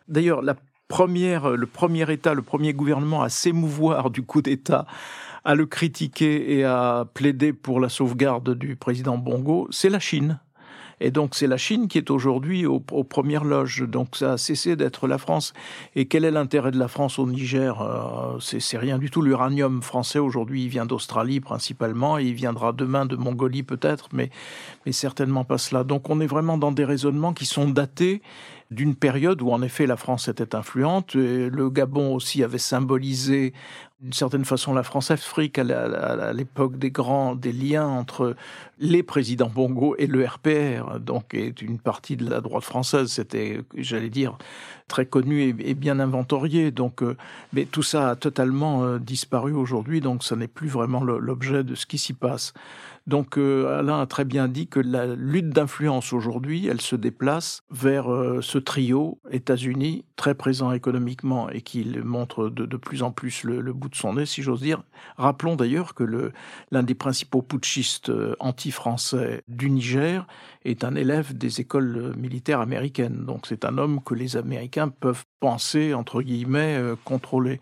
D'ailleurs, 0.09 0.41
la 0.41 0.55
première, 0.87 1.49
le 1.49 1.65
premier 1.67 2.11
État, 2.11 2.33
le 2.33 2.41
premier 2.41 2.73
gouvernement 2.73 3.21
à 3.21 3.29
s'émouvoir 3.29 4.09
du 4.09 4.21
coup 4.21 4.41
d'État, 4.41 4.85
à 5.43 5.55
le 5.55 5.65
critiquer 5.65 6.57
et 6.57 6.63
à 6.63 7.07
plaider 7.13 7.53
pour 7.53 7.79
la 7.79 7.89
sauvegarde 7.89 8.55
du 8.55 8.75
président 8.75 9.17
Bongo, 9.17 9.67
c'est 9.71 9.89
la 9.89 9.99
Chine. 9.99 10.39
Et 11.01 11.11
donc 11.11 11.35
c'est 11.35 11.47
la 11.47 11.57
Chine 11.57 11.87
qui 11.87 11.97
est 11.97 12.09
aujourd'hui 12.09 12.65
aux, 12.65 12.79
premières 12.79 13.43
loges. 13.43 13.83
Donc 13.87 14.15
ça 14.15 14.33
a 14.33 14.37
cessé 14.37 14.75
d'être 14.75 15.07
la 15.07 15.17
France. 15.17 15.53
Et 15.95 16.07
quel 16.07 16.25
est 16.25 16.31
l'intérêt 16.31 16.71
de 16.71 16.79
la 16.79 16.87
France 16.87 17.19
au 17.19 17.27
Niger 17.27 17.81
euh, 17.81 18.39
C'est 18.39 18.77
rien 18.77 18.97
du 18.97 19.09
tout. 19.09 19.21
L'uranium 19.21 19.81
français 19.81 20.19
aujourd'hui, 20.19 20.63
il 20.63 20.69
vient 20.69 20.85
d'Australie 20.85 21.39
principalement, 21.41 22.17
et 22.17 22.23
il 22.23 22.33
viendra 22.33 22.71
demain 22.71 23.05
de 23.05 23.15
Mongolie 23.15 23.63
peut-être, 23.63 24.09
mais 24.13 24.29
certainement 24.91 25.43
pas 25.43 25.57
cela. 25.57 25.83
Donc 25.83 26.09
on 26.09 26.21
est 26.21 26.27
vraiment 26.27 26.57
dans 26.57 26.71
des 26.71 26.85
raisonnements 26.85 27.33
qui 27.33 27.45
sont 27.45 27.69
datés 27.69 28.21
d'une 28.71 28.95
période 28.95 29.41
où 29.41 29.51
en 29.51 29.61
effet 29.61 29.85
la 29.85 29.97
France 29.97 30.27
était 30.27 30.55
influente. 30.55 31.15
Le 31.15 31.69
Gabon 31.69 32.15
aussi 32.15 32.43
avait 32.43 32.57
symbolisé 32.57 33.53
d'une 34.01 34.13
certaine 34.13 34.45
façon 34.45 34.73
la 34.73 34.83
France-Afrique 34.83 35.57
à 35.57 36.33
l'époque 36.33 36.77
des 36.77 36.91
grands 36.91 37.33
des 37.33 37.53
liens 37.53 37.87
entre 37.87 38.35
les 38.77 39.03
présidents 39.03 39.49
Bongo 39.49 39.95
et 39.97 40.05
le 40.05 40.25
RPR, 40.25 40.99
donc 40.99 41.33
est 41.33 41.61
une 41.61 41.79
partie 41.79 42.17
de 42.17 42.29
la 42.29 42.41
droite 42.41 42.63
française. 42.63 43.07
C'était, 43.07 43.61
j'allais 43.75 44.09
dire, 44.09 44.37
très 44.87 45.05
connu 45.05 45.55
et, 45.57 45.73
bien 45.73 45.99
inventorié. 45.99 46.71
Donc, 46.71 47.01
euh, 47.01 47.15
mais 47.53 47.65
tout 47.65 47.83
ça 47.83 48.11
a 48.11 48.15
totalement 48.15 48.83
euh, 48.83 48.99
disparu 48.99 49.53
aujourd'hui, 49.53 50.01
donc 50.01 50.23
ça 50.23 50.35
n'est 50.35 50.47
plus 50.47 50.67
vraiment 50.67 51.03
l'objet 51.03 51.63
de 51.63 51.73
ce 51.73 51.85
qui 51.85 51.97
s'y 51.97 52.13
passe. 52.13 52.53
Donc 53.07 53.37
euh, 53.37 53.79
Alain 53.79 54.01
a 54.01 54.07
très 54.07 54.25
bien 54.25 54.47
dit 54.47 54.67
que 54.67 54.79
la 54.79 55.05
lutte 55.05 55.49
d'influence 55.49 56.11
aujourd'hui, 56.11 56.65
elle 56.65 56.81
se 56.81 56.95
déplace 56.95 57.61
vers 57.69 58.11
euh, 58.11 58.41
ce 58.41 58.57
trio 58.57 59.19
États-Unis, 59.29 60.05
très 60.15 60.33
présent 60.33 60.71
économiquement 60.71 61.47
et 61.49 61.61
qui 61.61 61.85
montre 62.03 62.49
de, 62.49 62.77
plus 62.77 63.03
en 63.03 63.11
plus 63.11 63.43
le, 63.43 63.61
le, 63.61 63.73
bout 63.73 63.89
de 63.89 63.95
son 63.95 64.13
nez, 64.13 64.25
si 64.25 64.41
j'ose 64.41 64.61
dire. 64.61 64.81
Rappelons 65.17 65.55
d'ailleurs 65.55 65.93
que 65.93 66.31
l'un 66.71 66.83
des 66.83 66.95
principaux 66.95 67.43
putschistes 67.43 68.09
euh, 68.09 68.35
anti-français 68.39 69.43
du 69.47 69.69
Niger 69.69 70.25
est 70.63 70.83
un 70.83 70.95
élève 70.95 71.37
des 71.37 71.61
écoles 71.61 72.15
militaires 72.17 72.59
américaines. 72.59 73.23
Donc 73.23 73.45
c'est 73.45 73.65
un 73.65 73.77
homme 73.77 74.01
que 74.03 74.15
les 74.15 74.35
Américains 74.35 74.89
peuvent 74.89 75.25
penser, 75.39 75.93
entre 75.93 76.23
guillemets, 76.23 76.81
contrôler. 77.03 77.59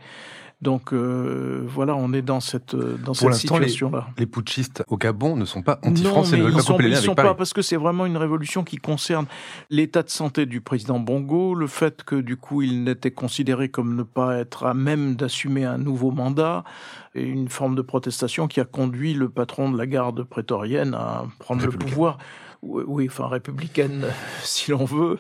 Donc 0.64 0.94
euh, 0.94 1.62
voilà, 1.68 1.94
on 1.96 2.14
est 2.14 2.22
dans 2.22 2.40
cette 2.40 2.74
euh, 2.74 2.98
dans 3.04 3.14
cette 3.14 3.34
situation-là. 3.34 4.08
Les, 4.18 4.26
putschistes 4.26 4.82
au 4.88 4.96
Gabon 4.96 5.36
ne 5.36 5.44
sont 5.44 5.62
pas 5.62 5.80
anti-français, 5.84 6.38
ne 6.38 6.44
veulent 6.44 6.54
pas 6.54 6.76
Ils 6.80 6.90
ne 6.92 6.96
sont 6.96 7.16
pas 7.16 7.34
parce 7.36 7.52
que 7.52 7.62
c'est 7.62 7.76
vraiment 7.76 8.06
une 8.06 8.16
révolution 8.16 8.64
qui 8.64 8.78
concerne 8.78 9.26
l'état 9.70 10.04
de 10.04 10.10
santé 10.10 10.46
du 10.46 10.62
président 10.62 11.00
Bongo, 11.00 11.54
le 11.54 11.68
fait 11.68 12.04
que 12.04 12.16
du 12.16 12.38
coup 12.38 12.62
il 12.62 12.86
n'était 12.86 13.12
considéré 13.12 13.68
comme 13.68 13.96
ne 13.96 14.04
pas 14.04 14.38
être 14.38 14.66
à 14.66 14.74
même 14.74 15.16
d'assumer 15.16 15.66
un 15.66 15.78
nouveau 15.78 16.12
mandat, 16.12 16.64
et 17.14 17.24
une 17.24 17.50
forme 17.50 17.76
de 17.76 17.82
protestation 17.82 18.48
qui 18.48 18.62
a 18.62 18.66
conduit 18.66 19.14
le 19.14 19.28
patron 19.28 19.70
de 19.70 19.78
la 19.78 19.86
garde 19.86 20.24
prétorienne 20.24 20.94
à 20.94 21.26
prendre 21.40 21.66
le 21.66 21.72
pouvoir 21.72 22.18
oui, 22.64 23.08
enfin 23.10 23.28
républicaine 23.28 24.06
si 24.44 24.72
l'on 24.72 24.86
veut, 24.86 25.20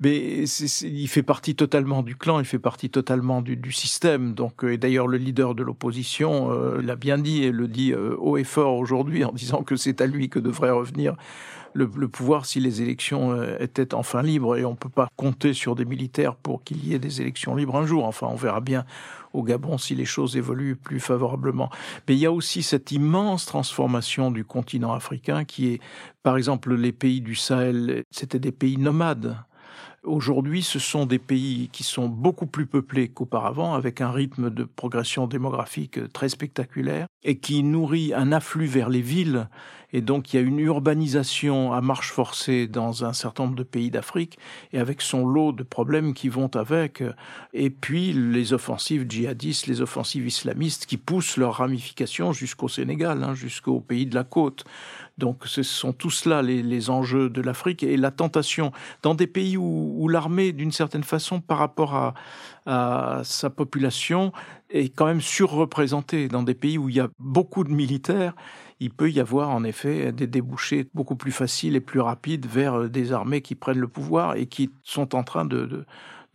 mais 0.00 0.44
il 0.44 1.08
fait 1.08 1.22
partie 1.22 1.54
totalement 1.54 2.02
du 2.02 2.16
clan, 2.16 2.40
il 2.40 2.44
fait 2.44 2.58
partie 2.58 2.90
totalement 2.90 3.42
du, 3.42 3.72
système. 3.72 4.34
Donc, 4.34 4.64
euh, 4.64 4.72
et 4.72 4.78
d'ailleurs, 4.78 5.06
le 5.06 5.16
leader 5.16 5.54
de 5.54 5.62
l'opposition 5.62 6.52
euh, 6.52 6.80
l'a 6.82 6.96
bien 6.96 7.18
dit 7.18 7.44
et 7.44 7.50
le 7.50 7.68
dit 7.68 7.92
euh, 7.92 8.16
haut 8.18 8.36
et 8.36 8.44
fort 8.44 8.76
aujourd'hui 8.76 9.24
en 9.24 9.32
disant 9.32 9.62
que 9.62 9.76
c'est 9.76 10.00
à 10.00 10.06
lui 10.06 10.28
que 10.28 10.38
devrait 10.38 10.70
revenir 10.70 11.16
le, 11.72 11.88
pouvoir 11.88 12.46
si 12.46 12.60
les 12.60 12.82
élections 12.82 13.36
étaient 13.58 13.94
enfin 13.94 14.22
libres. 14.22 14.56
Et 14.56 14.64
on 14.64 14.72
ne 14.72 14.76
peut 14.76 14.88
pas 14.88 15.08
compter 15.16 15.52
sur 15.54 15.74
des 15.74 15.84
militaires 15.84 16.36
pour 16.36 16.62
qu'il 16.62 16.86
y 16.86 16.94
ait 16.94 17.00
des 17.00 17.20
élections 17.20 17.56
libres 17.56 17.76
un 17.76 17.84
jour. 17.84 18.04
Enfin, 18.04 18.28
on 18.30 18.36
verra 18.36 18.60
bien 18.60 18.84
au 19.34 19.42
Gabon 19.42 19.76
si 19.76 19.94
les 19.94 20.04
choses 20.06 20.36
évoluent 20.36 20.76
plus 20.76 21.00
favorablement. 21.00 21.68
Mais 22.08 22.14
il 22.14 22.20
y 22.20 22.26
a 22.26 22.32
aussi 22.32 22.62
cette 22.62 22.92
immense 22.92 23.44
transformation 23.44 24.30
du 24.30 24.44
continent 24.44 24.94
africain 24.94 25.44
qui 25.44 25.74
est, 25.74 25.80
par 26.22 26.36
exemple, 26.36 26.74
les 26.74 26.92
pays 26.92 27.20
du 27.20 27.34
Sahel, 27.34 28.04
c'était 28.10 28.38
des 28.38 28.52
pays 28.52 28.78
nomades. 28.78 29.36
Aujourd'hui, 30.04 30.62
ce 30.62 30.78
sont 30.78 31.06
des 31.06 31.18
pays 31.18 31.70
qui 31.72 31.82
sont 31.82 32.08
beaucoup 32.08 32.46
plus 32.46 32.66
peuplés 32.66 33.08
qu'auparavant, 33.08 33.72
avec 33.72 34.02
un 34.02 34.10
rythme 34.10 34.50
de 34.50 34.64
progression 34.64 35.26
démographique 35.26 36.12
très 36.12 36.28
spectaculaire, 36.28 37.06
et 37.22 37.38
qui 37.38 37.62
nourrit 37.62 38.12
un 38.12 38.30
afflux 38.30 38.66
vers 38.66 38.90
les 38.90 39.00
villes 39.00 39.48
et 39.94 40.00
donc 40.00 40.32
il 40.32 40.36
y 40.36 40.38
a 40.40 40.42
une 40.42 40.58
urbanisation 40.58 41.72
à 41.72 41.80
marche 41.80 42.10
forcée 42.10 42.66
dans 42.66 43.04
un 43.04 43.12
certain 43.12 43.44
nombre 43.44 43.54
de 43.54 43.62
pays 43.62 43.92
d'Afrique, 43.92 44.38
et 44.72 44.80
avec 44.80 45.00
son 45.00 45.24
lot 45.24 45.52
de 45.52 45.62
problèmes 45.62 46.14
qui 46.14 46.28
vont 46.28 46.50
avec, 46.56 47.02
et 47.52 47.70
puis 47.70 48.12
les 48.12 48.52
offensives 48.52 49.06
djihadistes, 49.08 49.68
les 49.68 49.80
offensives 49.80 50.26
islamistes 50.26 50.86
qui 50.86 50.96
poussent 50.96 51.36
leurs 51.36 51.54
ramifications 51.54 52.32
jusqu'au 52.32 52.68
Sénégal, 52.68 53.22
hein, 53.22 53.34
jusqu'au 53.34 53.80
pays 53.80 54.04
de 54.04 54.16
la 54.16 54.24
côte. 54.24 54.64
Donc 55.18 55.42
ce 55.46 55.62
sont 55.62 55.92
tous 55.92 56.10
cela 56.10 56.42
les, 56.42 56.90
enjeux 56.90 57.30
de 57.30 57.40
l'Afrique 57.40 57.82
et 57.82 57.96
la 57.96 58.10
tentation 58.10 58.72
dans 59.02 59.14
des 59.14 59.26
pays 59.26 59.56
où, 59.56 60.08
l'armée, 60.08 60.52
d'une 60.52 60.72
certaine 60.72 61.04
façon, 61.04 61.40
par 61.40 61.58
rapport 61.58 62.14
à, 62.66 63.22
sa 63.22 63.50
population, 63.50 64.32
est 64.70 64.88
quand 64.88 65.06
même 65.06 65.20
surreprésentée. 65.20 66.28
Dans 66.28 66.42
des 66.42 66.54
pays 66.54 66.78
où 66.78 66.88
il 66.88 66.96
y 66.96 67.00
a 67.00 67.08
beaucoup 67.18 67.62
de 67.62 67.70
militaires, 67.70 68.34
il 68.80 68.90
peut 68.90 69.10
y 69.10 69.20
avoir 69.20 69.50
en 69.50 69.62
effet 69.62 70.12
des 70.12 70.26
débouchés 70.26 70.88
beaucoup 70.94 71.16
plus 71.16 71.32
faciles 71.32 71.76
et 71.76 71.80
plus 71.80 72.00
rapides 72.00 72.46
vers 72.46 72.74
euh, 72.74 72.88
des 72.88 73.12
armées 73.12 73.40
qui 73.40 73.54
prennent 73.54 73.78
le 73.78 73.88
pouvoir 73.88 74.34
et 74.36 74.46
qui 74.46 74.70
sont 74.82 75.14
en 75.14 75.22
train 75.22 75.44
de, 75.44 75.86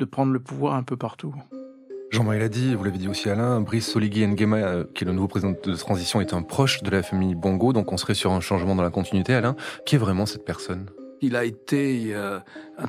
prendre 0.10 0.32
le 0.32 0.40
pouvoir 0.40 0.76
un 0.76 0.84
peu 0.84 0.96
partout. 0.96 1.36
Jean-Marie 2.12 2.40
l'a 2.40 2.50
dit, 2.50 2.74
vous 2.74 2.84
l'avez 2.84 2.98
dit 2.98 3.08
aussi 3.08 3.30
Alain, 3.30 3.62
Brice 3.62 3.96
Oligui 3.96 4.26
Nguema, 4.26 4.58
euh, 4.58 4.84
qui 4.96 5.04
est 5.04 5.08
le 5.08 5.14
nouveau 5.14 5.28
président 5.28 5.54
de 5.64 5.76
transition, 5.76 6.20
est 6.22 6.34
un 6.34 6.42
proche 6.42 6.82
de 6.82 6.90
la 6.90 7.04
famille 7.04 7.36
Bongo, 7.36 7.72
donc 7.72 7.92
on 7.92 7.98
serait 7.98 8.16
sur 8.16 8.32
un 8.32 8.40
changement 8.40 8.76
dans 8.76 8.84
la 8.84 8.90
continuité. 8.90 9.36
Alain, 9.36 9.56
qui 9.86 9.96
est 9.96 10.00
vraiment 10.00 10.26
cette 10.26 10.44
personne? 10.44 10.88
Il 11.22 11.36
a 11.36 11.44
été 11.44 12.14
euh, 12.14 12.40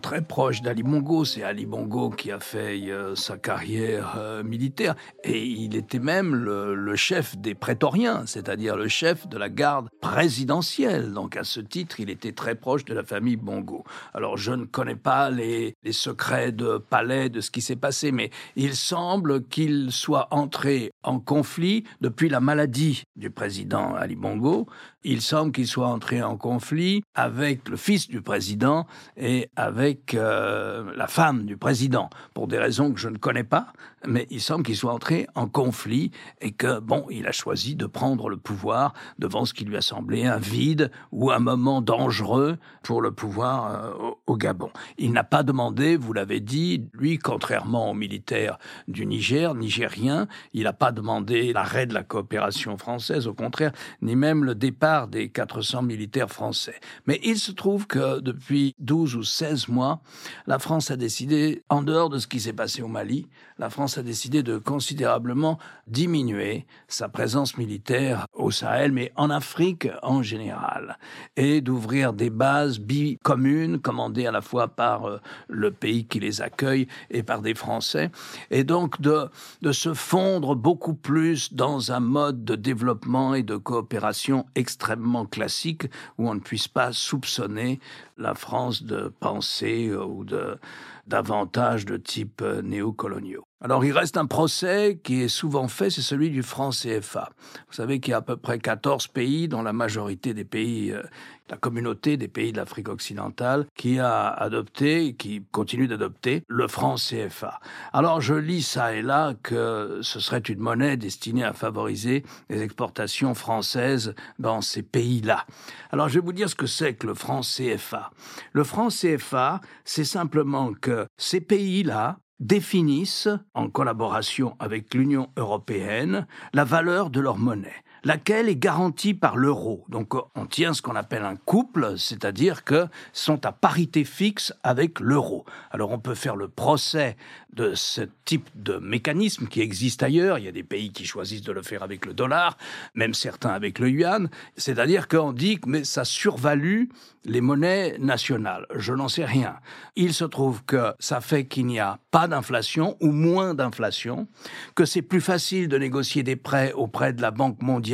très 0.02 0.22
proche 0.22 0.62
d'Ali 0.62 0.82
Bongo. 0.82 1.24
C'est 1.24 1.42
Ali 1.42 1.66
Bongo 1.66 2.10
qui 2.10 2.30
a 2.30 2.40
fait 2.40 2.90
euh, 2.90 3.14
sa 3.14 3.36
carrière 3.36 4.14
euh, 4.18 4.42
militaire. 4.42 4.94
Et 5.24 5.44
il 5.44 5.76
était 5.76 5.98
même 5.98 6.34
le, 6.34 6.74
le 6.74 6.96
chef 6.96 7.36
des 7.36 7.54
prétoriens, 7.54 8.24
c'est-à-dire 8.26 8.76
le 8.76 8.88
chef 8.88 9.28
de 9.28 9.36
la 9.38 9.48
garde 9.48 9.88
présidentielle. 10.00 11.12
Donc 11.12 11.36
à 11.36 11.44
ce 11.44 11.60
titre, 11.60 12.00
il 12.00 12.10
était 12.10 12.32
très 12.32 12.54
proche 12.54 12.84
de 12.84 12.94
la 12.94 13.02
famille 13.04 13.36
Bongo. 13.36 13.84
Alors 14.14 14.36
je 14.36 14.52
ne 14.52 14.64
connais 14.64 14.96
pas 14.96 15.30
les, 15.30 15.74
les 15.82 15.92
secrets 15.92 16.52
de 16.52 16.78
palais 16.78 17.28
de 17.28 17.40
ce 17.40 17.50
qui 17.50 17.60
s'est 17.60 17.76
passé, 17.76 18.12
mais 18.12 18.30
il 18.56 18.76
semble 18.76 19.44
qu'il 19.46 19.92
soit 19.92 20.28
entré 20.30 20.92
en 21.02 21.18
conflit 21.20 21.84
depuis 22.00 22.28
la 22.28 22.40
maladie 22.40 23.04
du 23.16 23.30
président 23.30 23.94
Ali 23.94 24.16
Bongo. 24.16 24.66
Il 25.02 25.22
semble 25.22 25.52
qu'il 25.52 25.66
soit 25.66 25.88
entré 25.88 26.22
en 26.22 26.36
conflit 26.36 27.02
avec 27.14 27.68
le 27.68 27.76
fils 27.76 28.08
du 28.08 28.19
président 28.22 28.86
et 29.16 29.50
avec 29.56 30.14
euh, 30.14 30.92
la 30.96 31.06
femme 31.06 31.44
du 31.44 31.56
président, 31.56 32.10
pour 32.34 32.48
des 32.48 32.58
raisons 32.58 32.92
que 32.92 33.00
je 33.00 33.08
ne 33.08 33.18
connais 33.18 33.44
pas, 33.44 33.72
mais 34.06 34.26
il 34.30 34.40
semble 34.40 34.64
qu'il 34.64 34.76
soit 34.76 34.92
entré 34.92 35.26
en 35.34 35.46
conflit 35.46 36.10
et 36.40 36.52
que, 36.52 36.80
bon, 36.80 37.06
il 37.10 37.26
a 37.26 37.32
choisi 37.32 37.74
de 37.74 37.86
prendre 37.86 38.28
le 38.28 38.36
pouvoir 38.36 38.94
devant 39.18 39.44
ce 39.44 39.52
qui 39.54 39.64
lui 39.64 39.76
a 39.76 39.82
semblé 39.82 40.24
un 40.26 40.38
vide 40.38 40.90
ou 41.12 41.30
un 41.30 41.38
moment 41.38 41.82
dangereux 41.82 42.58
pour 42.82 43.02
le 43.02 43.12
pouvoir 43.12 43.74
euh, 43.74 44.10
au 44.26 44.36
Gabon. 44.36 44.70
Il 44.98 45.12
n'a 45.12 45.24
pas 45.24 45.42
demandé, 45.42 45.96
vous 45.96 46.12
l'avez 46.12 46.40
dit, 46.40 46.88
lui, 46.94 47.18
contrairement 47.18 47.90
aux 47.90 47.94
militaires 47.94 48.58
du 48.88 49.06
Niger, 49.06 49.54
nigérien, 49.54 50.28
il 50.52 50.64
n'a 50.64 50.72
pas 50.72 50.92
demandé 50.92 51.52
l'arrêt 51.52 51.86
de 51.86 51.94
la 51.94 52.02
coopération 52.02 52.76
française, 52.78 53.26
au 53.26 53.34
contraire, 53.34 53.72
ni 54.02 54.16
même 54.16 54.44
le 54.44 54.54
départ 54.54 55.08
des 55.08 55.28
400 55.28 55.82
militaires 55.82 56.30
français. 56.30 56.80
Mais 57.06 57.20
il 57.22 57.38
se 57.38 57.52
trouve 57.52 57.86
que 57.86 58.20
depuis 58.20 58.74
12 58.78 59.16
ou 59.16 59.22
16 59.22 59.68
mois, 59.68 60.00
la 60.46 60.58
France 60.58 60.90
a 60.90 60.96
décidé, 60.96 61.62
en 61.68 61.82
dehors 61.82 62.08
de 62.08 62.18
ce 62.18 62.26
qui 62.26 62.40
s'est 62.40 62.52
passé 62.52 62.82
au 62.82 62.88
Mali, 62.88 63.26
la 63.58 63.68
France 63.70 63.89
a 63.98 64.02
décidé 64.02 64.42
de 64.42 64.58
considérablement 64.58 65.58
diminuer 65.86 66.66
sa 66.88 67.08
présence 67.08 67.56
militaire 67.56 68.26
au 68.32 68.50
Sahel, 68.50 68.92
mais 68.92 69.12
en 69.16 69.30
Afrique 69.30 69.88
en 70.02 70.22
général, 70.22 70.98
et 71.36 71.60
d'ouvrir 71.60 72.12
des 72.12 72.30
bases 72.30 72.78
bicommunes 72.78 73.80
commandées 73.80 74.26
à 74.26 74.32
la 74.32 74.40
fois 74.40 74.68
par 74.68 75.04
euh, 75.06 75.18
le 75.48 75.70
pays 75.70 76.06
qui 76.06 76.20
les 76.20 76.42
accueille 76.42 76.86
et 77.10 77.22
par 77.22 77.42
des 77.42 77.54
Français, 77.54 78.10
et 78.50 78.64
donc 78.64 79.00
de, 79.00 79.28
de 79.62 79.72
se 79.72 79.94
fondre 79.94 80.54
beaucoup 80.54 80.94
plus 80.94 81.52
dans 81.52 81.92
un 81.92 82.00
mode 82.00 82.44
de 82.44 82.54
développement 82.54 83.34
et 83.34 83.42
de 83.42 83.56
coopération 83.56 84.46
extrêmement 84.54 85.26
classique 85.26 85.84
où 86.18 86.28
on 86.28 86.34
ne 86.34 86.40
puisse 86.40 86.68
pas 86.68 86.92
soupçonner 86.92 87.80
la 88.16 88.34
France 88.34 88.82
de 88.82 89.12
penser 89.20 89.88
euh, 89.88 90.04
ou 90.04 90.24
de 90.24 90.58
davantage 91.06 91.84
de 91.86 91.96
type 91.96 92.42
euh, 92.42 92.62
néocoloniaux. 92.62 93.49
Alors 93.62 93.84
il 93.84 93.92
reste 93.92 94.16
un 94.16 94.24
procès 94.24 94.98
qui 95.04 95.20
est 95.20 95.28
souvent 95.28 95.68
fait, 95.68 95.90
c'est 95.90 96.00
celui 96.00 96.30
du 96.30 96.42
franc 96.42 96.70
CFA. 96.70 97.28
Vous 97.68 97.74
savez 97.74 98.00
qu'il 98.00 98.12
y 98.12 98.14
a 98.14 98.18
à 98.18 98.22
peu 98.22 98.38
près 98.38 98.58
14 98.58 99.08
pays, 99.08 99.48
dont 99.48 99.60
la 99.60 99.74
majorité 99.74 100.32
des 100.32 100.46
pays, 100.46 100.92
euh, 100.92 101.02
la 101.50 101.58
communauté 101.58 102.16
des 102.16 102.28
pays 102.28 102.52
de 102.52 102.56
l'Afrique 102.56 102.88
occidentale, 102.88 103.66
qui 103.76 103.98
a 103.98 104.28
adopté, 104.28 105.12
qui 105.12 105.42
continue 105.52 105.88
d'adopter 105.88 106.42
le 106.48 106.68
franc 106.68 106.94
CFA. 106.94 107.60
Alors 107.92 108.22
je 108.22 108.32
lis 108.32 108.62
ça 108.62 108.94
et 108.94 109.02
là 109.02 109.34
que 109.42 109.98
ce 110.00 110.20
serait 110.20 110.38
une 110.38 110.60
monnaie 110.60 110.96
destinée 110.96 111.44
à 111.44 111.52
favoriser 111.52 112.24
les 112.48 112.62
exportations 112.62 113.34
françaises 113.34 114.14
dans 114.38 114.62
ces 114.62 114.82
pays-là. 114.82 115.44
Alors 115.90 116.08
je 116.08 116.14
vais 116.14 116.24
vous 116.24 116.32
dire 116.32 116.48
ce 116.48 116.54
que 116.54 116.66
c'est 116.66 116.94
que 116.94 117.06
le 117.06 117.14
franc 117.14 117.42
CFA. 117.42 118.10
Le 118.52 118.64
franc 118.64 118.88
CFA, 118.88 119.60
c'est 119.84 120.04
simplement 120.04 120.72
que 120.72 121.06
ces 121.18 121.42
pays-là 121.42 122.16
définissent, 122.40 123.28
en 123.54 123.68
collaboration 123.68 124.56
avec 124.58 124.94
l'Union 124.94 125.28
européenne, 125.36 126.26
la 126.52 126.64
valeur 126.64 127.10
de 127.10 127.20
leur 127.20 127.38
monnaie 127.38 127.84
laquelle 128.04 128.48
est 128.48 128.56
garantie 128.56 129.14
par 129.14 129.36
l'euro? 129.36 129.84
Donc 129.88 130.14
on 130.34 130.46
tient 130.46 130.74
ce 130.74 130.82
qu'on 130.82 130.96
appelle 130.96 131.24
un 131.24 131.36
couple, 131.36 131.94
c'est-à-dire 131.98 132.64
que 132.64 132.86
sont 133.12 133.44
à 133.46 133.52
parité 133.52 134.04
fixe 134.04 134.52
avec 134.62 135.00
l'euro. 135.00 135.44
Alors 135.70 135.90
on 135.90 135.98
peut 135.98 136.14
faire 136.14 136.36
le 136.36 136.48
procès 136.48 137.16
de 137.52 137.74
ce 137.74 138.02
type 138.24 138.48
de 138.54 138.76
mécanisme 138.76 139.48
qui 139.48 139.60
existe 139.60 140.02
ailleurs. 140.02 140.38
Il 140.38 140.44
y 140.44 140.48
a 140.48 140.52
des 140.52 140.62
pays 140.62 140.92
qui 140.92 141.04
choisissent 141.04 141.42
de 141.42 141.52
le 141.52 141.62
faire 141.62 141.82
avec 141.82 142.06
le 142.06 142.14
dollar, 142.14 142.56
même 142.94 143.14
certains 143.14 143.50
avec 143.50 143.78
le 143.78 143.90
yuan. 143.90 144.30
C'est-à-dire 144.56 145.08
qu'on 145.08 145.32
dit 145.32 145.58
que 145.58 145.82
ça 145.82 146.04
survalue 146.04 146.84
les 147.24 147.40
monnaies 147.40 147.96
nationales. 147.98 148.66
Je 148.74 148.94
n'en 148.94 149.08
sais 149.08 149.24
rien. 149.24 149.56
Il 149.96 150.14
se 150.14 150.24
trouve 150.24 150.64
que 150.64 150.94
ça 151.00 151.20
fait 151.20 151.46
qu'il 151.46 151.66
n'y 151.66 151.80
a 151.80 151.98
pas 152.10 152.28
d'inflation 152.28 152.96
ou 153.00 153.10
moins 153.10 153.52
d'inflation, 153.52 154.26
que 154.74 154.84
c'est 154.84 155.02
plus 155.02 155.20
facile 155.20 155.68
de 155.68 155.76
négocier 155.76 156.22
des 156.22 156.36
prêts 156.36 156.72
auprès 156.72 157.12
de 157.12 157.20
la 157.20 157.30
Banque 157.30 157.60
mondiale 157.60 157.89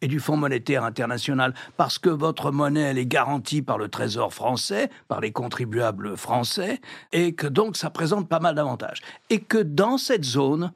et 0.00 0.08
du 0.08 0.20
Fonds 0.20 0.36
monétaire 0.36 0.84
international 0.84 1.54
parce 1.76 1.98
que 1.98 2.10
votre 2.10 2.50
monnaie 2.50 2.80
elle 2.82 2.98
est 2.98 3.06
garantie 3.06 3.62
par 3.62 3.78
le 3.78 3.88
Trésor 3.88 4.32
français, 4.32 4.90
par 5.08 5.20
les 5.20 5.32
contribuables 5.32 6.16
français, 6.16 6.80
et 7.12 7.34
que 7.34 7.46
donc 7.46 7.76
ça 7.76 7.90
présente 7.90 8.28
pas 8.28 8.40
mal 8.40 8.54
d'avantages. 8.54 9.00
Et 9.28 9.40
que 9.40 9.58
dans 9.58 9.98
cette 9.98 10.24
zone, 10.24 10.72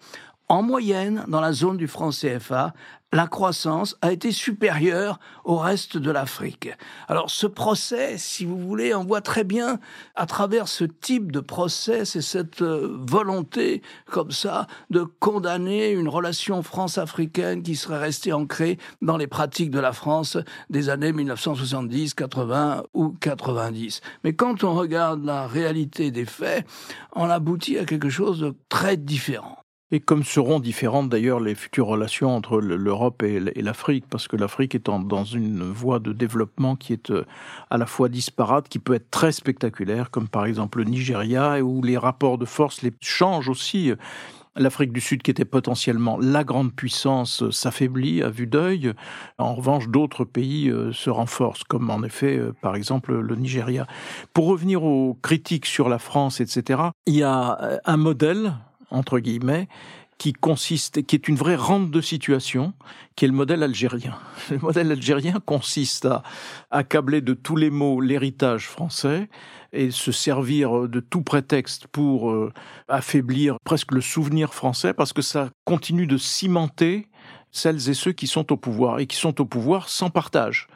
en 0.49 0.63
moyenne, 0.63 1.25
dans 1.29 1.41
la 1.41 1.53
zone 1.53 1.77
du 1.77 1.89
franc 1.89 2.11
CFA, 2.11 2.75
la 3.15 3.29
croissance 3.29 3.97
a 4.03 4.11
été 4.11 4.33
supérieure 4.33 5.21
au 5.45 5.57
reste 5.57 5.97
de 5.97 6.11
l'Afrique. 6.11 6.71
Alors 7.07 7.31
ce 7.31 7.47
procès, 7.47 8.19
si 8.19 8.45
vous 8.45 8.59
voulez, 8.59 8.93
on 8.93 9.05
voit 9.05 9.21
très 9.21 9.45
bien 9.45 9.79
à 10.17 10.27
travers 10.27 10.67
ce 10.67 10.83
type 10.83 11.31
de 11.31 11.39
procès, 11.39 12.05
c'est 12.05 12.21
cette 12.21 12.61
euh, 12.61 12.99
volonté 13.07 13.83
comme 14.07 14.33
ça 14.33 14.67
de 14.91 15.05
condamner 15.05 15.91
une 15.91 16.09
relation 16.09 16.61
France-africaine 16.65 17.63
qui 17.63 17.77
serait 17.77 17.99
restée 17.99 18.33
ancrée 18.33 18.79
dans 19.01 19.17
les 19.17 19.29
pratiques 19.29 19.71
de 19.71 19.81
la 19.81 19.93
France 19.93 20.37
des 20.69 20.89
années 20.89 21.13
1970, 21.13 22.15
80 22.15 22.83
ou 22.95 23.11
90. 23.21 24.01
Mais 24.25 24.35
quand 24.35 24.65
on 24.65 24.75
regarde 24.75 25.25
la 25.25 25.47
réalité 25.47 26.11
des 26.11 26.25
faits, 26.25 26.67
on 27.15 27.31
aboutit 27.31 27.79
à 27.79 27.85
quelque 27.85 28.11
chose 28.11 28.41
de 28.41 28.57
très 28.69 28.97
différent. 28.97 29.64
Et 29.91 30.01
comme 30.01 30.25
seront 30.25 30.61
différentes 30.61 31.11
d'ailleurs 31.11 31.41
les 31.41 31.55
futures 31.55 31.87
relations 31.87 32.35
entre 32.35 32.59
l'Europe 32.59 33.23
et 33.23 33.39
l'Afrique, 33.39 34.07
parce 34.09 34.29
que 34.29 34.37
l'Afrique 34.37 34.75
est 34.75 34.87
dans 34.87 35.25
une 35.25 35.63
voie 35.63 35.99
de 35.99 36.13
développement 36.13 36.75
qui 36.75 36.95
est 36.95 37.11
euh, 37.11 37.27
à 37.69 37.77
la 37.77 37.85
fois 37.85 38.09
disparate, 38.09 38.69
qui 38.69 38.79
peut 38.79 38.95
être 38.95 39.11
très 39.11 39.31
spectaculaire, 39.31 40.11
comme 40.11 40.27
par 40.27 40.47
exemple 40.47 40.79
le 40.79 40.85
Nigeria, 40.85 41.63
où 41.63 41.83
les 41.83 41.99
rapports 41.99 42.39
de 42.39 42.47
force 42.47 42.81
les 42.81 42.93
changent 43.03 43.51
aussi. 43.51 43.93
L'Afrique 44.57 44.93
du 44.93 45.01
Sud, 45.01 45.21
qui 45.21 45.31
était 45.31 45.45
potentiellement 45.45 46.17
la 46.19 46.45
grande 46.45 46.73
puissance, 46.73 47.43
euh, 47.43 47.51
s'affaiblit 47.51 48.23
à 48.23 48.31
vue 48.31 48.47
d'œil. 48.47 48.95
En 49.37 49.55
revanche, 49.55 49.89
d'autres 49.89 50.25
pays 50.25 50.71
euh, 50.71 50.93
se 50.93 51.11
renforcent, 51.11 51.65
comme 51.65 51.91
en 51.91 52.03
effet, 52.05 52.41
par 52.63 52.75
exemple, 52.75 53.15
le 53.15 53.37
Nigeria. 53.37 53.87
Pour 54.33 54.47
revenir 54.47 54.83
aux 54.83 55.19
critiques 55.21 55.67
sur 55.67 55.91
la 55.91 55.99
France, 55.99 56.41
etc., 56.41 56.85
il 57.07 57.17
y 57.17 57.23
a 57.23 57.81
un 57.85 57.97
modèle 57.99 58.55
entre 58.95 59.19
guillemets, 59.19 59.69
qui 60.19 60.33
consiste, 60.33 61.05
qui 61.05 61.17
est 61.17 61.29
une 61.29 61.37
vraie 61.37 61.57
rente 61.57 61.91
de 61.91 62.01
situation, 62.01 62.73
qui 63.17 63.25
est 63.25 63.29
le 63.29 63.35
modèle 63.35 63.63
algérien. 63.63 64.17
Le 64.51 64.59
modèle 64.59 64.93
algérien 64.93 65.41
consiste 65.45 66.07
à 66.07 66.23
accabler 66.71 67.21
de 67.21 67.35
tous 67.35 67.57
les 67.57 67.71
mots 67.71 68.01
l'héritage 68.01 68.69
français 68.69 69.29
et 69.73 69.91
se 69.91 70.13
servir 70.13 70.89
de 70.89 71.01
tout 71.01 71.23
prétexte 71.23 71.89
pour 71.89 72.31
euh, 72.31 72.53
affaiblir 72.89 73.57
presque 73.65 73.93
le 73.93 74.01
souvenir 74.01 74.55
français, 74.55 74.95
parce 74.95 75.13
que 75.13 75.23
ça 75.23 75.51
continue 75.65 76.07
de 76.07 76.17
cimenter 76.17 77.09
celles 77.51 77.89
et 77.89 77.95
ceux 77.95 78.13
qui 78.13 78.27
sont 78.27 78.53
au 78.53 78.57
pouvoir, 78.57 79.01
et 79.01 79.07
qui 79.07 79.17
sont 79.17 79.41
au 79.41 79.45
pouvoir 79.45 79.89
sans 79.89 80.11
partage 80.11 80.69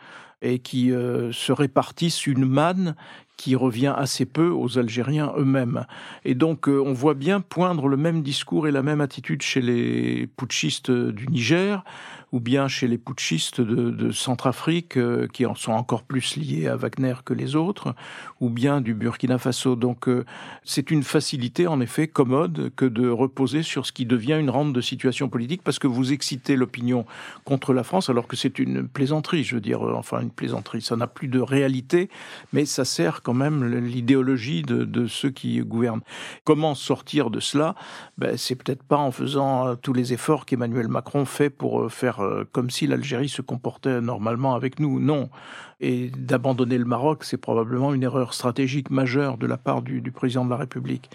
et 0.42 0.58
qui 0.58 0.92
euh, 0.92 1.32
se 1.32 1.52
répartissent 1.52 2.26
une 2.26 2.44
manne 2.44 2.94
qui 3.36 3.54
revient 3.54 3.94
assez 3.96 4.26
peu 4.26 4.48
aux 4.48 4.78
Algériens 4.78 5.32
eux-mêmes. 5.36 5.86
Et 6.24 6.34
donc 6.34 6.68
euh, 6.68 6.82
on 6.84 6.92
voit 6.92 7.14
bien 7.14 7.40
poindre 7.40 7.88
le 7.88 7.96
même 7.96 8.22
discours 8.22 8.66
et 8.66 8.72
la 8.72 8.82
même 8.82 9.00
attitude 9.00 9.42
chez 9.42 9.60
les 9.60 10.26
putschistes 10.36 10.90
du 10.90 11.28
Niger, 11.28 11.84
ou 12.32 12.40
bien 12.40 12.68
chez 12.68 12.88
les 12.88 12.98
putschistes 12.98 13.60
de, 13.60 13.90
de 13.90 14.10
Centrafrique, 14.10 14.96
euh, 14.96 15.26
qui 15.32 15.46
en 15.46 15.54
sont 15.54 15.72
encore 15.72 16.02
plus 16.02 16.36
liés 16.36 16.68
à 16.68 16.76
Wagner 16.76 17.14
que 17.24 17.32
les 17.32 17.56
autres, 17.56 17.94
ou 18.40 18.50
bien 18.50 18.80
du 18.80 18.94
Burkina 18.94 19.38
Faso. 19.38 19.76
Donc 19.76 20.08
euh, 20.08 20.24
c'est 20.64 20.90
une 20.90 21.02
facilité, 21.02 21.66
en 21.66 21.80
effet, 21.80 22.06
commode 22.06 22.70
que 22.76 22.84
de 22.84 23.08
reposer 23.08 23.62
sur 23.62 23.86
ce 23.86 23.92
qui 23.92 24.04
devient 24.04 24.36
une 24.38 24.50
rente 24.50 24.72
de 24.72 24.80
situation 24.80 25.28
politique, 25.28 25.62
parce 25.62 25.78
que 25.78 25.86
vous 25.86 26.12
excitez 26.12 26.56
l'opinion 26.56 27.06
contre 27.44 27.72
la 27.72 27.82
France, 27.82 28.10
alors 28.10 28.26
que 28.26 28.36
c'est 28.36 28.58
une 28.58 28.86
plaisanterie, 28.86 29.44
je 29.44 29.54
veux 29.54 29.60
dire, 29.60 29.86
euh, 29.86 29.94
enfin 29.94 30.20
une 30.20 30.30
plaisanterie, 30.30 30.82
ça 30.82 30.96
n'a 30.96 31.06
plus 31.06 31.28
de 31.28 31.40
réalité, 31.40 32.10
mais 32.52 32.66
ça 32.66 32.84
sert 32.84 33.22
quand 33.22 33.34
même 33.34 33.64
l'idéologie 33.78 34.62
de, 34.62 34.84
de, 34.84 35.06
ceux 35.06 35.30
qui 35.30 35.58
gouvernent. 35.60 36.02
Comment 36.44 36.74
sortir 36.74 37.30
de 37.30 37.40
cela? 37.40 37.74
Ben, 38.18 38.36
C'est 38.36 38.54
peut-être 38.54 38.82
pas 38.82 38.96
en 38.96 39.10
faisant 39.10 39.76
tous 39.76 39.92
les 39.92 40.12
efforts 40.12 40.44
qu'Emmanuel 40.44 40.88
Macron 40.88 41.24
fait 41.24 41.50
pour 41.50 41.90
faire 41.90 42.17
euh, 42.20 42.44
comme 42.50 42.70
si 42.70 42.86
l'Algérie 42.86 43.28
se 43.28 43.42
comportait 43.42 44.00
normalement 44.00 44.54
avec 44.54 44.80
nous. 44.80 45.00
Non. 45.00 45.30
Et 45.80 46.10
d'abandonner 46.10 46.76
le 46.76 46.84
Maroc, 46.84 47.22
c'est 47.22 47.36
probablement 47.36 47.94
une 47.94 48.02
erreur 48.02 48.34
stratégique 48.34 48.90
majeure 48.90 49.38
de 49.38 49.46
la 49.46 49.56
part 49.56 49.82
du, 49.82 50.02
président 50.10 50.44
de 50.44 50.50
la 50.50 50.56
République. 50.56 51.08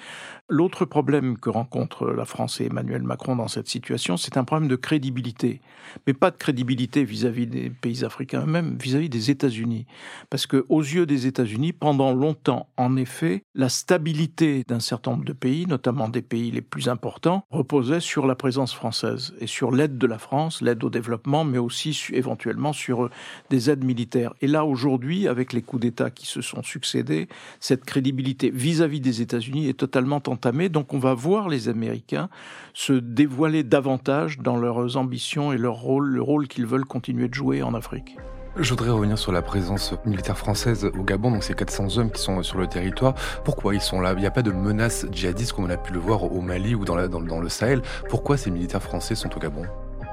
L'autre 0.49 0.85
problème 0.85 1.37
que 1.37 1.49
rencontre 1.49 2.07
la 2.07 2.23
France 2.23 2.61
et 2.61 2.65
Emmanuel 2.65 3.03
Macron 3.03 3.35
dans 3.35 3.49
cette 3.49 3.67
situation, 3.67 4.15
c'est 4.15 4.37
un 4.37 4.45
problème 4.45 4.69
de 4.69 4.77
crédibilité. 4.77 5.59
Mais 6.07 6.13
pas 6.13 6.31
de 6.31 6.37
crédibilité 6.37 7.03
vis-à-vis 7.03 7.47
des 7.47 7.69
pays 7.69 8.05
africains, 8.05 8.45
même 8.45 8.77
vis-à-vis 8.81 9.09
des 9.09 9.31
États-Unis. 9.31 9.85
Parce 10.29 10.47
que, 10.47 10.65
aux 10.69 10.81
yeux 10.81 11.05
des 11.05 11.27
États-Unis, 11.27 11.73
pendant 11.73 12.13
longtemps, 12.13 12.69
en 12.77 12.95
effet, 12.95 13.43
la 13.55 13.67
stabilité 13.67 14.63
d'un 14.67 14.79
certain 14.79 15.11
nombre 15.11 15.25
de 15.25 15.33
pays, 15.33 15.65
notamment 15.65 16.07
des 16.07 16.21
pays 16.21 16.51
les 16.51 16.61
plus 16.61 16.87
importants, 16.87 17.45
reposait 17.49 17.99
sur 17.99 18.27
la 18.27 18.35
présence 18.35 18.73
française 18.73 19.33
et 19.39 19.47
sur 19.47 19.71
l'aide 19.71 19.97
de 19.97 20.07
la 20.07 20.19
France, 20.19 20.61
l'aide 20.61 20.83
au 20.85 20.89
développement, 20.89 21.43
mais 21.43 21.57
aussi 21.57 21.99
éventuellement 22.13 22.71
sur 22.71 23.09
des 23.49 23.69
aides 23.69 23.83
militaires. 23.83 24.33
Là, 24.53 24.63
aujourd'hui, 24.63 25.27
avec 25.27 25.51
les 25.51 25.61
coups 25.61 25.81
d'État 25.81 26.09
qui 26.09 26.25
se 26.25 26.41
sont 26.41 26.63
succédés, 26.63 27.27
cette 27.59 27.83
crédibilité 27.83 28.49
vis-à-vis 28.49 29.01
des 29.01 29.21
États-Unis 29.21 29.67
est 29.67 29.77
totalement 29.77 30.21
entamée. 30.27 30.69
Donc 30.69 30.93
on 30.93 30.99
va 30.99 31.13
voir 31.13 31.49
les 31.49 31.67
Américains 31.67 32.29
se 32.73 32.93
dévoiler 32.93 33.63
davantage 33.63 34.37
dans 34.39 34.55
leurs 34.55 34.95
ambitions 34.95 35.51
et 35.51 35.57
leur 35.57 35.75
rôle, 35.75 36.07
le 36.07 36.21
rôle 36.21 36.47
qu'ils 36.47 36.65
veulent 36.65 36.85
continuer 36.85 37.27
de 37.27 37.33
jouer 37.33 37.63
en 37.63 37.73
Afrique. 37.73 38.15
Je 38.55 38.69
voudrais 38.69 38.91
revenir 38.91 39.17
sur 39.17 39.31
la 39.31 39.41
présence 39.41 39.95
militaire 40.05 40.37
française 40.37 40.85
au 40.85 41.03
Gabon, 41.03 41.31
donc 41.31 41.43
ces 41.43 41.55
400 41.55 41.97
hommes 41.97 42.11
qui 42.11 42.21
sont 42.21 42.43
sur 42.43 42.59
le 42.59 42.67
territoire. 42.67 43.15
Pourquoi 43.43 43.73
ils 43.73 43.81
sont 43.81 43.99
là? 43.99 44.13
Il 44.13 44.19
n'y 44.19 44.27
a 44.27 44.31
pas 44.31 44.43
de 44.43 44.51
menace 44.51 45.07
djihadiste 45.11 45.53
comme 45.53 45.65
on 45.65 45.69
a 45.71 45.77
pu 45.77 45.91
le 45.91 45.99
voir 45.99 46.31
au 46.31 46.39
Mali 46.41 46.75
ou 46.75 46.85
dans 46.85 46.95
le 46.95 47.49
Sahel. 47.49 47.81
Pourquoi 48.09 48.37
ces 48.37 48.51
militaires 48.51 48.83
français 48.83 49.15
sont 49.15 49.35
au 49.35 49.39
Gabon? 49.39 49.63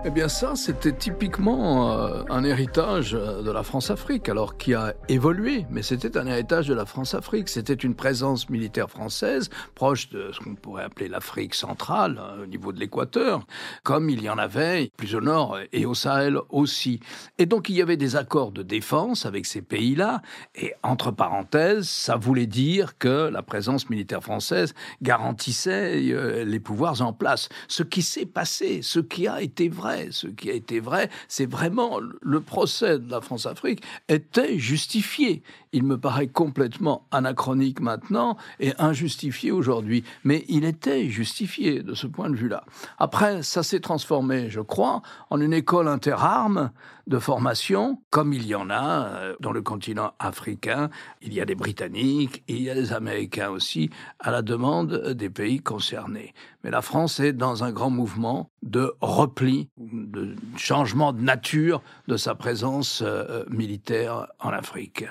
Eh 0.02 0.10
bien 0.10 0.28
ça, 0.28 0.56
c'était 0.56 0.92
typiquement 0.92 1.92
euh, 1.92 2.22
un 2.30 2.42
héritage 2.42 3.14
euh, 3.14 3.42
de 3.42 3.50
la 3.50 3.62
France-Afrique, 3.62 4.30
alors 4.30 4.56
qui 4.56 4.72
a 4.72 4.94
évolué, 5.08 5.66
mais 5.68 5.82
c'était 5.82 6.16
un 6.16 6.26
héritage 6.26 6.66
de 6.68 6.74
la 6.74 6.86
France-Afrique. 6.86 7.50
C'était 7.50 7.74
une 7.74 7.94
présence 7.94 8.48
militaire 8.48 8.88
française 8.88 9.50
proche 9.74 10.08
de 10.08 10.30
ce 10.32 10.40
qu'on 10.40 10.54
pourrait 10.54 10.84
appeler 10.84 11.08
l'Afrique 11.08 11.54
centrale, 11.54 12.18
hein, 12.18 12.42
au 12.42 12.46
niveau 12.46 12.72
de 12.72 12.80
l'équateur, 12.80 13.46
comme 13.82 14.08
il 14.08 14.22
y 14.22 14.30
en 14.30 14.38
avait 14.38 14.90
plus 14.96 15.14
au 15.14 15.20
nord 15.20 15.58
et 15.70 15.84
au 15.84 15.94
Sahel 15.94 16.38
aussi. 16.48 17.00
Et 17.36 17.44
donc 17.44 17.68
il 17.68 17.76
y 17.76 17.82
avait 17.82 17.98
des 17.98 18.16
accords 18.16 18.52
de 18.52 18.62
défense 18.62 19.26
avec 19.26 19.44
ces 19.44 19.60
pays-là, 19.60 20.22
et 20.54 20.72
entre 20.82 21.10
parenthèses, 21.10 21.88
ça 21.88 22.16
voulait 22.16 22.46
dire 22.46 22.96
que 22.96 23.28
la 23.28 23.42
présence 23.42 23.90
militaire 23.90 24.22
française 24.22 24.72
garantissait 25.02 26.10
euh, 26.10 26.44
les 26.44 26.60
pouvoirs 26.60 27.02
en 27.02 27.12
place. 27.12 27.50
Ce 27.68 27.82
qui 27.82 28.00
s'est 28.00 28.26
passé, 28.26 28.80
ce 28.82 29.00
qui 29.00 29.28
a 29.28 29.42
été 29.42 29.68
vrai, 29.68 29.89
Ce 30.10 30.26
qui 30.26 30.50
a 30.50 30.54
été 30.54 30.80
vrai, 30.80 31.10
c'est 31.28 31.46
vraiment 31.46 31.98
le 32.20 32.40
procès 32.40 32.98
de 32.98 33.10
la 33.10 33.20
France-Afrique 33.20 33.82
était 34.08 34.58
justifié. 34.58 35.42
Il 35.72 35.84
me 35.84 35.98
paraît 35.98 36.26
complètement 36.26 37.06
anachronique 37.10 37.80
maintenant 37.80 38.36
et 38.58 38.72
injustifié 38.78 39.52
aujourd'hui, 39.52 40.04
mais 40.24 40.44
il 40.48 40.64
était 40.64 41.08
justifié 41.08 41.82
de 41.82 41.94
ce 41.94 42.06
point 42.06 42.30
de 42.30 42.36
vue-là. 42.36 42.64
Après, 42.98 43.42
ça 43.42 43.62
s'est 43.62 43.80
transformé, 43.80 44.50
je 44.50 44.60
crois, 44.60 45.02
en 45.30 45.40
une 45.40 45.52
école 45.52 45.88
interarmes 45.88 46.70
de 47.06 47.18
formation, 47.18 48.00
comme 48.10 48.32
il 48.32 48.46
y 48.46 48.54
en 48.54 48.70
a 48.70 49.06
euh, 49.06 49.36
dans 49.40 49.52
le 49.52 49.62
continent 49.62 50.12
africain. 50.18 50.90
Il 51.22 51.34
y 51.34 51.40
a 51.40 51.44
des 51.44 51.56
Britanniques, 51.56 52.44
il 52.46 52.62
y 52.62 52.70
a 52.70 52.74
des 52.74 52.92
Américains 52.92 53.50
aussi, 53.50 53.90
à 54.20 54.30
la 54.30 54.42
demande 54.42 55.12
des 55.14 55.28
pays 55.28 55.60
concernés. 55.60 56.34
Mais 56.62 56.70
la 56.70 56.82
France 56.82 57.20
est 57.20 57.32
dans 57.32 57.64
un 57.64 57.72
grand 57.72 57.90
mouvement 57.90 58.50
de 58.62 58.94
repli, 59.00 59.70
de 59.78 60.36
changement 60.56 61.12
de 61.12 61.22
nature 61.22 61.82
de 62.06 62.16
sa 62.16 62.34
présence 62.34 63.02
euh, 63.04 63.44
militaire 63.48 64.26
en 64.38 64.50
Afrique. 64.50 65.04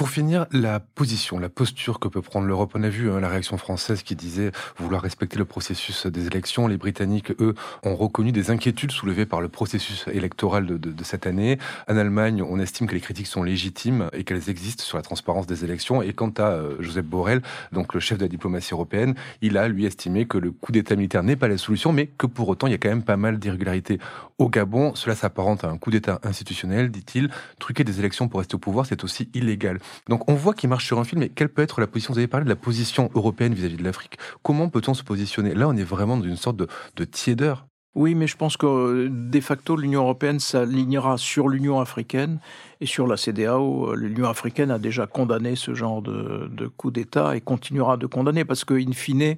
Pour 0.00 0.08
finir, 0.08 0.46
la 0.50 0.80
position, 0.80 1.38
la 1.38 1.50
posture 1.50 2.00
que 2.00 2.08
peut 2.08 2.22
prendre 2.22 2.46
l'Europe. 2.46 2.72
On 2.74 2.82
a 2.82 2.88
vu 2.88 3.10
hein, 3.10 3.20
la 3.20 3.28
réaction 3.28 3.58
française 3.58 4.02
qui 4.02 4.16
disait 4.16 4.50
vouloir 4.78 5.02
respecter 5.02 5.36
le 5.36 5.44
processus 5.44 6.06
des 6.06 6.26
élections. 6.26 6.66
Les 6.68 6.78
Britanniques, 6.78 7.32
eux, 7.38 7.54
ont 7.82 7.94
reconnu 7.94 8.32
des 8.32 8.50
inquiétudes 8.50 8.92
soulevées 8.92 9.26
par 9.26 9.42
le 9.42 9.50
processus 9.50 10.06
électoral 10.10 10.64
de, 10.64 10.78
de, 10.78 10.90
de 10.90 11.04
cette 11.04 11.26
année. 11.26 11.58
En 11.86 11.98
Allemagne, 11.98 12.42
on 12.42 12.58
estime 12.58 12.86
que 12.86 12.94
les 12.94 13.02
critiques 13.02 13.26
sont 13.26 13.42
légitimes 13.42 14.08
et 14.14 14.24
qu'elles 14.24 14.48
existent 14.48 14.82
sur 14.82 14.96
la 14.96 15.02
transparence 15.02 15.46
des 15.46 15.66
élections. 15.66 16.00
Et 16.00 16.14
quant 16.14 16.32
à 16.38 16.44
euh, 16.44 16.76
Joseph 16.80 17.04
Borrell, 17.04 17.42
donc 17.70 17.92
le 17.92 18.00
chef 18.00 18.16
de 18.16 18.24
la 18.24 18.28
diplomatie 18.28 18.72
européenne, 18.72 19.14
il 19.42 19.58
a, 19.58 19.68
lui, 19.68 19.84
estimé 19.84 20.24
que 20.24 20.38
le 20.38 20.50
coup 20.50 20.72
d'État 20.72 20.96
militaire 20.96 21.24
n'est 21.24 21.36
pas 21.36 21.48
la 21.48 21.58
solution, 21.58 21.92
mais 21.92 22.06
que 22.06 22.24
pour 22.24 22.48
autant, 22.48 22.68
il 22.68 22.70
y 22.70 22.74
a 22.74 22.78
quand 22.78 22.88
même 22.88 23.02
pas 23.02 23.18
mal 23.18 23.38
d'irrégularités. 23.38 23.98
Au 24.38 24.48
Gabon, 24.48 24.94
cela 24.94 25.14
s'apparente 25.14 25.62
à 25.62 25.68
un 25.68 25.76
coup 25.76 25.90
d'État 25.90 26.20
institutionnel, 26.22 26.90
dit-il. 26.90 27.28
Truquer 27.58 27.84
des 27.84 27.98
élections 27.98 28.28
pour 28.28 28.40
rester 28.40 28.54
au 28.54 28.58
pouvoir, 28.58 28.86
c'est 28.86 29.04
aussi 29.04 29.28
illégal. 29.34 29.78
Donc 30.08 30.28
on 30.30 30.34
voit 30.34 30.54
qu'il 30.54 30.68
marche 30.68 30.86
sur 30.86 30.98
un 30.98 31.04
film, 31.04 31.20
mais 31.20 31.28
quelle 31.28 31.48
peut 31.48 31.62
être 31.62 31.80
la 31.80 31.86
position? 31.86 32.12
Vous 32.12 32.18
avez 32.18 32.28
parlé 32.28 32.44
de 32.44 32.50
la 32.50 32.56
position 32.56 33.10
européenne 33.14 33.54
vis-à-vis 33.54 33.76
de 33.76 33.84
l'Afrique. 33.84 34.18
Comment 34.42 34.68
peut-on 34.68 34.94
se 34.94 35.02
positionner? 35.02 35.54
Là, 35.54 35.68
on 35.68 35.76
est 35.76 35.84
vraiment 35.84 36.16
dans 36.16 36.24
une 36.24 36.36
sorte 36.36 36.56
de, 36.56 36.68
de 36.96 37.04
tiédeur. 37.04 37.66
Oui, 37.96 38.14
mais 38.14 38.28
je 38.28 38.36
pense 38.36 38.56
que 38.56 39.08
de 39.08 39.40
facto, 39.40 39.76
l'Union 39.76 40.02
européenne 40.02 40.38
s'alignera 40.38 41.18
sur 41.18 41.48
l'Union 41.48 41.80
africaine 41.80 42.38
et 42.80 42.86
sur 42.86 43.06
la 43.06 43.16
CDAO. 43.16 43.94
L'Union 43.94 44.28
africaine 44.28 44.70
a 44.70 44.78
déjà 44.78 45.06
condamné 45.06 45.56
ce 45.56 45.74
genre 45.74 46.02
de, 46.02 46.66
coup 46.76 46.90
d'État 46.90 47.36
et 47.36 47.40
continuera 47.40 47.96
de 47.96 48.06
condamner 48.06 48.44
parce 48.44 48.64
que, 48.64 48.74
in 48.74 48.92
fine, 48.92 49.36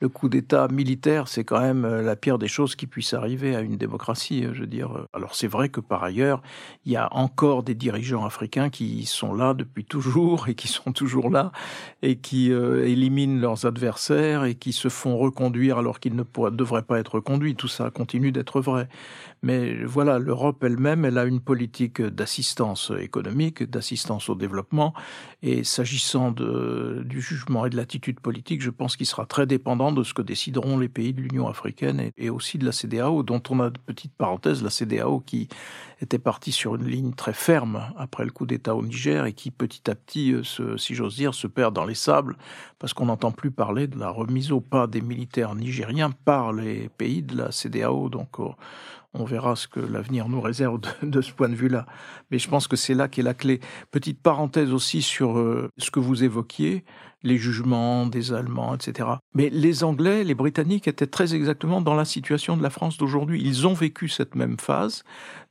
le 0.00 0.08
coup 0.08 0.28
d'État 0.28 0.68
militaire, 0.68 1.28
c'est 1.28 1.44
quand 1.44 1.60
même 1.60 1.84
euh, 1.84 2.02
la 2.02 2.14
pire 2.14 2.38
des 2.38 2.48
choses 2.48 2.76
qui 2.76 2.86
puisse 2.86 3.14
arriver 3.14 3.56
à 3.56 3.60
une 3.60 3.76
démocratie. 3.76 4.44
Je 4.52 4.60
veux 4.60 4.66
dire. 4.66 5.06
Alors 5.12 5.34
c'est 5.34 5.46
vrai 5.46 5.70
que 5.70 5.80
par 5.80 6.04
ailleurs, 6.04 6.42
il 6.84 6.92
y 6.92 6.96
a 6.96 7.08
encore 7.12 7.62
des 7.62 7.74
dirigeants 7.74 8.24
africains 8.24 8.70
qui 8.70 9.06
sont 9.06 9.34
là 9.34 9.54
depuis 9.54 9.84
toujours 9.84 10.48
et 10.48 10.54
qui 10.54 10.68
sont 10.68 10.92
toujours 10.92 11.30
là 11.30 11.52
et 12.02 12.16
qui 12.16 12.52
euh, 12.52 12.86
éliminent 12.86 13.40
leurs 13.40 13.66
adversaires 13.66 14.44
et 14.44 14.54
qui 14.54 14.72
se 14.72 14.88
font 14.88 15.16
reconduire 15.16 15.78
alors 15.78 16.00
qu'ils 16.00 16.16
ne 16.16 16.24
devraient 16.50 16.82
pas 16.82 16.98
être 16.98 17.16
reconduits. 17.16 17.54
Tout 17.54 17.68
ça 17.68 17.90
continue 17.90 18.30
d'être 18.30 18.60
vrai. 18.60 18.88
Mais 19.44 19.84
voilà, 19.84 20.18
l'Europe 20.18 20.64
elle-même, 20.64 21.04
elle 21.04 21.18
a 21.18 21.24
une 21.26 21.40
politique 21.40 22.00
d'assistance 22.00 22.90
économique, 22.98 23.62
d'assistance 23.62 24.30
au 24.30 24.34
développement. 24.34 24.94
Et 25.42 25.64
s'agissant 25.64 26.30
du 26.30 27.20
jugement 27.20 27.66
et 27.66 27.70
de 27.70 27.76
l'attitude 27.76 28.20
politique, 28.20 28.62
je 28.62 28.70
pense 28.70 28.96
qu'il 28.96 29.04
sera 29.04 29.26
très 29.26 29.46
dépendant 29.46 29.92
de 29.92 30.02
ce 30.02 30.14
que 30.14 30.22
décideront 30.22 30.78
les 30.78 30.88
pays 30.88 31.12
de 31.12 31.20
l'Union 31.20 31.46
africaine 31.46 32.10
et, 32.16 32.30
aussi 32.30 32.56
de 32.56 32.64
la 32.64 32.72
CDAO, 32.72 33.22
dont 33.22 33.42
on 33.50 33.60
a 33.60 33.68
de 33.68 33.78
petites 33.84 34.14
parenthèses, 34.14 34.62
la 34.62 34.70
CDAO 34.70 35.20
qui 35.20 35.50
était 36.04 36.18
partie 36.18 36.52
sur 36.52 36.76
une 36.76 36.86
ligne 36.86 37.12
très 37.12 37.32
ferme 37.32 37.82
après 37.96 38.24
le 38.24 38.30
coup 38.30 38.46
d'État 38.46 38.74
au 38.74 38.84
Niger 38.84 39.26
et 39.26 39.32
qui 39.32 39.50
petit 39.50 39.90
à 39.90 39.94
petit, 39.94 40.32
euh, 40.32 40.76
si 40.76 40.94
j'ose 40.94 41.16
dire, 41.16 41.34
se 41.34 41.46
perd 41.46 41.74
dans 41.74 41.84
les 41.84 41.94
sables 41.94 42.36
parce 42.78 42.92
qu'on 42.92 43.06
n'entend 43.06 43.32
plus 43.32 43.50
parler 43.50 43.86
de 43.86 43.98
la 43.98 44.10
remise 44.10 44.52
au 44.52 44.60
pas 44.60 44.86
des 44.86 45.00
militaires 45.00 45.54
nigériens 45.54 46.10
par 46.10 46.52
les 46.52 46.88
pays 46.90 47.22
de 47.22 47.36
la 47.36 47.50
CDAO. 47.50 48.08
Donc, 48.10 48.38
euh, 48.38 48.48
on 49.14 49.24
verra 49.24 49.56
ce 49.56 49.66
que 49.66 49.80
l'avenir 49.80 50.28
nous 50.28 50.40
réserve 50.40 50.80
de, 50.80 51.06
de 51.06 51.20
ce 51.20 51.32
point 51.32 51.48
de 51.48 51.54
vue-là. 51.54 51.86
Mais 52.30 52.38
je 52.38 52.48
pense 52.48 52.68
que 52.68 52.76
c'est 52.76 52.94
là 52.94 53.08
qu'est 53.08 53.22
la 53.22 53.34
clé. 53.34 53.60
Petite 53.90 54.20
parenthèse 54.20 54.72
aussi 54.72 55.02
sur 55.02 55.38
euh, 55.38 55.70
ce 55.78 55.90
que 55.90 56.00
vous 56.00 56.22
évoquiez, 56.22 56.84
les 57.24 57.38
jugements 57.38 58.06
des 58.06 58.32
Allemands, 58.32 58.74
etc. 58.74 59.08
Mais 59.34 59.50
les 59.50 59.82
Anglais, 59.82 60.22
les 60.22 60.34
Britanniques 60.34 60.86
étaient 60.86 61.06
très 61.06 61.34
exactement 61.34 61.80
dans 61.80 61.94
la 61.94 62.04
situation 62.04 62.56
de 62.56 62.62
la 62.62 62.70
France 62.70 62.98
d'aujourd'hui. 62.98 63.42
Ils 63.44 63.66
ont 63.66 63.74
vécu 63.74 64.08
cette 64.08 64.36
même 64.36 64.58
phase 64.58 65.02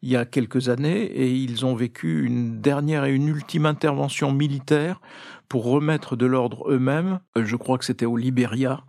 il 0.03 0.09
y 0.09 0.15
a 0.15 0.25
quelques 0.25 0.69
années 0.69 1.03
et 1.03 1.31
ils 1.31 1.65
ont 1.65 1.75
vécu 1.75 2.25
une 2.25 2.61
dernière 2.61 3.05
et 3.05 3.13
une 3.13 3.27
ultime 3.27 3.65
intervention 3.65 4.31
militaire 4.31 5.01
pour 5.49 5.65
remettre 5.65 6.15
de 6.15 6.25
l'ordre 6.25 6.69
eux-mêmes. 6.69 7.19
Je 7.35 7.55
crois 7.55 7.77
que 7.77 7.85
c'était 7.85 8.05
au 8.05 8.17
Libéria 8.17 8.83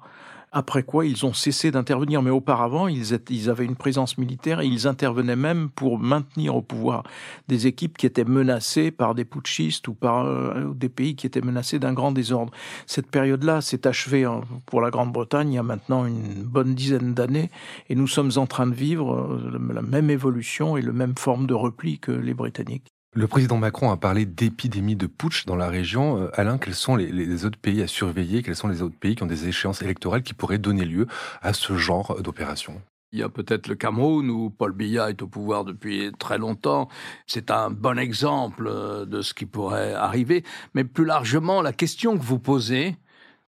après 0.55 0.85
quoi 0.85 1.05
ils 1.05 1.27
ont 1.27 1.33
cessé 1.33 1.71
d'intervenir. 1.71 2.23
Mais 2.23 2.31
auparavant, 2.31 2.87
ils, 2.87 3.13
étaient, 3.13 3.35
ils, 3.35 3.51
avaient 3.51 3.65
une 3.65 3.77
présence 3.77 4.17
militaire 4.17 4.61
et 4.61 4.67
ils 4.67 4.87
intervenaient 4.87 5.37
même 5.37 5.69
pour 5.69 5.99
maintenir 5.99 6.57
au 6.57 6.63
pouvoir 6.63 7.03
des 7.49 7.67
équipes 7.67 7.99
qui 7.99 8.07
étaient 8.07 8.25
menacées 8.25 8.91
par 8.91 9.15
des 9.15 9.25
putschistes 9.25 9.89
ou 9.89 9.95
par 9.95 10.25
euh, 10.25 10.73
des 10.75 10.89
pays 10.89 11.17
qui 11.17 11.27
étaient 11.27 11.41
menacés 11.41 11.79
d'un 11.79 11.93
grand 11.93 12.13
désordre. 12.13 12.53
Cette 12.87 13.11
période-là 13.11 13.61
s'est 13.61 13.87
achevée 13.87 14.25
hein, 14.25 14.43
pour 14.67 14.81
la 14.81 14.91
Grande-Bretagne 14.91 15.53
il 15.53 15.57
y 15.57 15.59
a 15.59 15.63
maintenant 15.63 16.07
une 16.07 16.45
bonne 16.45 16.75
dizaine 16.75 17.15
d'années 17.15 17.51
et 17.89 17.97
nous 17.97 18.07
sommes 18.07 18.31
en 18.37 18.47
train 18.47 18.67
de 18.67 18.75
vivre 18.75 19.15
euh, 19.15 19.59
la 19.75 19.83
même 19.83 20.09
évolution 20.09 20.77
et 20.77 20.83
la 20.83 20.93
même 20.93 21.17
forme 21.19 21.47
de 21.47 21.55
repli 21.55 21.99
que 21.99 22.13
les 22.13 22.35
Britanniques. 22.35 22.95
Le 23.17 23.29
président 23.29 23.59
Macron 23.59 23.93
a 23.93 23.97
parlé 23.97 24.27
d'épidémie 24.27 24.97
de 24.97 25.07
putsch 25.07 25.47
dans 25.47 25.55
la 25.55 25.69
région. 25.69 26.21
Euh, 26.21 26.31
Alain, 26.35 26.59
quels 26.59 26.75
sont 26.75 26.97
les, 26.97 27.45
autres 27.45 27.59
pays 27.59 27.81
à 27.81 27.87
surveiller? 27.87 28.43
Quels 28.43 28.57
sont 28.57 28.67
les 28.67 28.83
autres 28.83 28.99
pays 28.99 29.15
qui 29.15 29.23
ont 29.23 29.27
des 29.27 29.47
échéances 29.47 29.83
électorales 29.83 30.25
qui 30.25 30.35
pourraient 30.35 30.59
donner 30.59 30.85
lieu 30.85 31.07
à 31.41 31.53
ce 31.53 31.77
genre 31.77 32.21
d'opération? 32.21 32.83
Il 33.13 33.21
y 33.21 33.23
a 33.23 33.29
peut-être 33.29 33.69
le 33.69 33.77
Cameroun 33.77 34.29
où 34.31 34.51
Paul 34.51 34.73
Biya 34.73 35.11
est 35.11 35.23
au 35.23 35.29
pouvoir 35.29 35.65
depuis 35.65 36.11
très 36.19 36.39
longtemps. 36.39 36.89
C'est 37.29 37.53
un 37.53 37.71
bon 37.71 38.01
exemple 38.01 38.67
euh, 38.67 39.07
de 39.07 39.23
ce 39.23 39.33
qui 39.33 39.47
pourrait 39.47 39.95
arriver. 39.95 40.43
Mais 40.75 40.83
plus 40.83 41.05
largement, 41.05 41.63
la 41.63 41.73
question 41.73 42.19
que 42.19 42.23
vous 42.25 42.41
posez, 42.41 42.97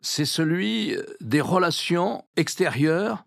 c'est 0.00 0.26
celui 0.26 0.94
des 1.20 1.40
relations 1.40 2.24
extérieures 2.36 3.24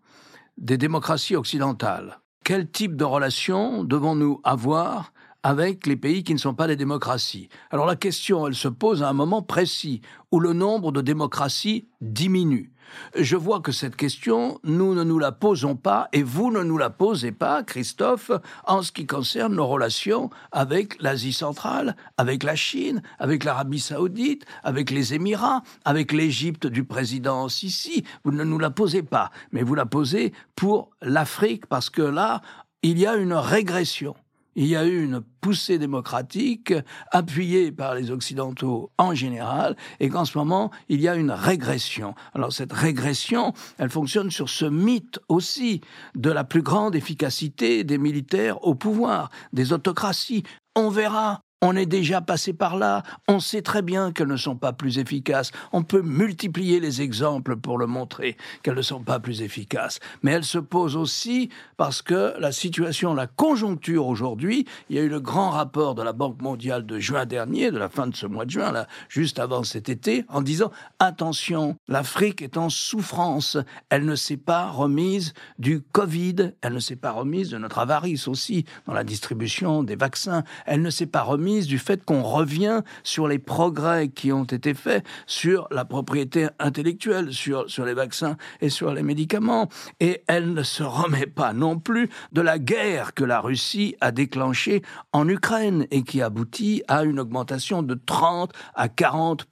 des 0.58 0.78
démocraties 0.78 1.36
occidentales. 1.36 2.20
Quel 2.46 2.72
type 2.72 2.96
de 2.96 3.04
relations 3.04 3.84
devons-nous 3.84 4.40
avoir 4.46 5.12
avec 5.44 5.88
les 5.88 5.96
pays 5.96 6.24
qui 6.24 6.34
ne 6.34 6.40
sont 6.40 6.54
pas 6.54 6.68
des 6.68 6.76
démocraties. 6.76 7.50
Alors 7.72 7.86
la 7.86 7.96
question, 7.96 8.48
elle 8.48 8.56
se 8.56 8.68
pose 8.68 9.04
à 9.04 9.10
un 9.10 9.14
moment 9.14 9.42
précis 9.42 10.02
où 10.32 10.40
le 10.40 10.54
nombre 10.54 10.92
de 10.92 11.02
démocraties 11.02 11.88
diminue. 12.02 12.74
Je 13.16 13.36
vois 13.36 13.60
que 13.60 13.72
cette 13.72 13.96
question, 13.96 14.60
nous 14.64 14.96
ne 14.96 15.04
nous 15.04 15.20
la 15.20 15.32
posons 15.32 15.76
pas 15.76 16.10
et 16.12 16.24
vous 16.24 16.52
ne 16.52 16.64
nous 16.64 16.78
la 16.78 16.90
posez 16.90 17.32
pas, 17.32 17.64
Christophe, 17.64 18.32
en 18.66 18.82
ce 18.82 18.92
qui 18.92 19.06
concerne 19.06 19.56
nos 19.56 19.68
relations 19.68 20.30
avec 20.52 21.02
l'Asie 21.02 21.34
centrale, 21.34 21.96
avec 22.18 22.44
la 22.44 22.56
Chine, 22.56 23.02
avec 23.20 23.44
l'Arabie 23.44 23.80
saoudite, 23.80 24.46
avec 24.64 24.92
les 24.92 25.14
Émirats, 25.14 25.62
avec 25.86 26.12
l'Égypte 26.12 26.68
du 26.68 26.84
président 26.84 27.48
Sisi. 27.48 28.04
Vous 28.24 28.32
ne 28.32 28.44
nous 28.44 28.60
la 28.60 28.72
posez 28.72 29.04
pas, 29.04 29.32
mais 29.52 29.64
vous 29.64 29.76
la 29.76 29.86
posez 29.86 30.34
pour 30.56 30.90
l'Afrique 31.02 31.68
parce 31.68 31.90
que 31.90 32.02
là, 32.02 32.42
il 32.82 32.98
y 32.98 33.06
a 33.06 33.16
une 33.16 33.34
régression 33.34 34.16
il 34.60 34.68
y 34.68 34.76
a 34.76 34.86
eu 34.86 35.02
une 35.02 35.22
poussée 35.22 35.80
démocratique 35.80 36.74
appuyée 37.12 37.72
par 37.72 37.96
les 37.96 38.12
Occidentaux 38.12 38.92
en 38.98 39.16
général, 39.16 39.78
et 40.02 40.10
qu'en 40.10 40.26
ce 40.26 40.38
moment, 40.38 40.70
il 40.90 41.00
y 41.00 41.08
a 41.08 41.16
une 41.16 41.32
régression. 41.32 42.14
Alors 42.34 42.52
cette 42.52 42.74
régression, 42.74 43.54
elle 43.78 43.90
fonctionne 43.90 44.30
sur 44.30 44.50
ce 44.50 44.66
mythe 44.66 45.18
aussi 45.30 45.80
de 46.16 46.30
la 46.30 46.44
plus 46.44 46.62
grande 46.62 46.94
efficacité 46.94 47.86
des 47.86 47.98
militaires 47.98 48.62
au 48.68 48.76
pouvoir, 48.76 49.30
des 49.54 49.72
autocraties. 49.72 50.44
On 50.76 50.90
verra 50.90 51.40
on 51.62 51.76
est 51.76 51.86
déjà 51.86 52.22
passé 52.22 52.54
par 52.54 52.78
là, 52.78 53.04
on 53.28 53.40
sait 53.40 53.62
très 53.62 53.82
bien 53.82 54.12
qu'elles 54.12 54.28
ne 54.28 54.38
sont 54.38 54.56
pas 54.56 54.72
plus 54.72 54.98
efficaces, 54.98 55.52
on 55.74 55.84
peut 55.84 56.02
multiplier 56.02 56.80
les 56.80 57.02
exemples 57.02 57.58
pour 57.58 57.78
le 57.78 57.86
montrer 57.86 58.38
qu'elles 58.64 58.76
ne 58.76 58.82
sont 58.82 59.02
pas 59.02 59.20
plus 59.20 59.42
efficaces, 59.42 60.00
mais 60.24 60.32
elles 60.32 60.46
se 60.46 60.58
posent 60.58 60.96
aussi 60.96 61.50
parce 61.76 62.02
que 62.02 62.34
la 62.40 62.54
situation, 62.54 63.14
la 63.14 63.28
conjoncture 63.28 64.08
aujourd'hui, 64.08 64.66
il 64.90 64.96
y 64.96 65.00
a 65.00 65.02
eu 65.02 65.10
le 65.10 65.20
grand 65.20 65.50
rapport 65.50 65.96
de 65.96 66.02
la 66.04 66.14
Banque 66.14 66.42
mondiale 66.42 66.86
de 66.86 66.98
juin 66.98 67.26
dernier, 67.26 67.72
de 67.72 67.78
la 67.78 67.90
fin 67.90 68.08
de 68.08 68.16
ce 68.16 68.26
mois 68.26 68.46
de 68.46 68.52
juin, 68.52 68.72
là, 68.72 68.88
juste 69.10 69.38
avant 69.38 69.64
cet 69.64 69.90
été, 69.90 70.24
en 70.30 70.42
disant 70.42 70.72
attention, 71.00 71.76
l'Afrique 71.90 72.42
est 72.42 72.56
en 72.56 72.70
souffrance, 72.70 73.58
elle 73.90 74.06
ne 74.06 74.16
s'est 74.16 74.38
pas 74.38 74.70
remise 74.70 75.34
du 75.58 75.82
Covid, 75.82 76.54
elle 76.62 76.74
ne 76.74 76.80
s'est 76.80 76.96
pas 76.96 77.12
remise 77.12 77.50
de 77.50 77.58
notre 77.58 77.80
avarice 77.80 78.30
aussi 78.30 78.64
dans 78.86 78.94
la 78.94 79.04
distribution 79.04 79.84
des 79.84 79.98
vaccins, 79.98 80.44
elle 80.66 80.82
ne 80.82 80.90
s'est 80.90 81.06
pas 81.06 81.24
remise 81.24 81.49
du 81.50 81.80
fait 81.80 82.04
qu'on 82.06 82.22
revient 82.22 82.82
sur 83.04 83.28
les 83.28 83.40
progrès 83.40 84.10
qui 84.10 84.32
ont 84.32 84.44
été 84.44 84.74
faits 84.74 85.06
sur 85.26 85.68
la 85.72 85.86
propriété 85.86 86.48
intellectuelle, 86.60 87.34
sur, 87.34 87.70
sur 87.70 87.86
les 87.86 87.94
vaccins 87.94 88.38
et 88.62 88.70
sur 88.70 88.94
les 88.94 89.04
médicaments. 89.04 89.70
Et 90.00 90.24
elle 90.28 90.54
ne 90.54 90.64
se 90.64 90.84
remet 90.84 91.26
pas 91.26 91.54
non 91.54 91.80
plus 91.80 92.10
de 92.32 92.42
la 92.42 92.60
guerre 92.60 93.14
que 93.14 93.24
la 93.24 93.40
Russie 93.42 93.96
a 94.02 94.12
déclenchée 94.12 94.82
en 95.12 95.28
Ukraine 95.28 95.88
et 95.92 96.04
qui 96.04 96.22
aboutit 96.22 96.84
à 96.88 97.04
une 97.04 97.20
augmentation 97.20 97.82
de 97.82 97.96
30 97.96 98.52
à 98.76 98.90
40 98.90 99.48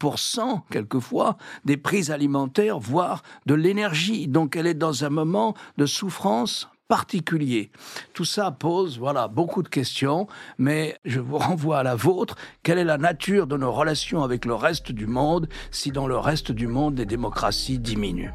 quelquefois 0.70 1.38
des 1.66 1.78
prix 1.78 2.12
alimentaires, 2.12 2.80
voire 2.80 3.24
de 3.46 3.54
l'énergie. 3.54 4.28
Donc 4.28 4.56
elle 4.56 4.68
est 4.68 4.74
dans 4.74 5.04
un 5.04 5.10
moment 5.10 5.56
de 5.78 5.86
souffrance 5.86 6.70
particulier. 6.88 7.72
Tout 8.14 8.26
ça 8.26 8.52
pose, 8.52 8.98
voilà, 8.98 9.28
beaucoup 9.28 9.64
de 9.64 9.68
questions, 9.68 10.28
mais 10.58 10.98
je 11.06 11.20
vous 11.20 11.38
renvoie 11.38 11.80
à 11.80 11.84
la 11.84 11.96
vôtre. 11.96 12.36
Quelle 12.64 12.78
est 12.78 12.84
la 12.84 12.98
nature 12.98 13.48
de 13.48 13.58
nos 13.58 13.72
relations 13.72 14.24
avec 14.24 14.46
le 14.46 14.54
reste 14.54 14.92
du 14.92 15.08
monde 15.08 15.48
si 15.72 15.92
dans 15.92 16.08
le 16.08 16.18
reste 16.18 16.52
du 16.52 16.68
monde 16.68 16.98
les 16.98 17.06
démocraties 17.06 17.80
diminuent? 17.80 18.34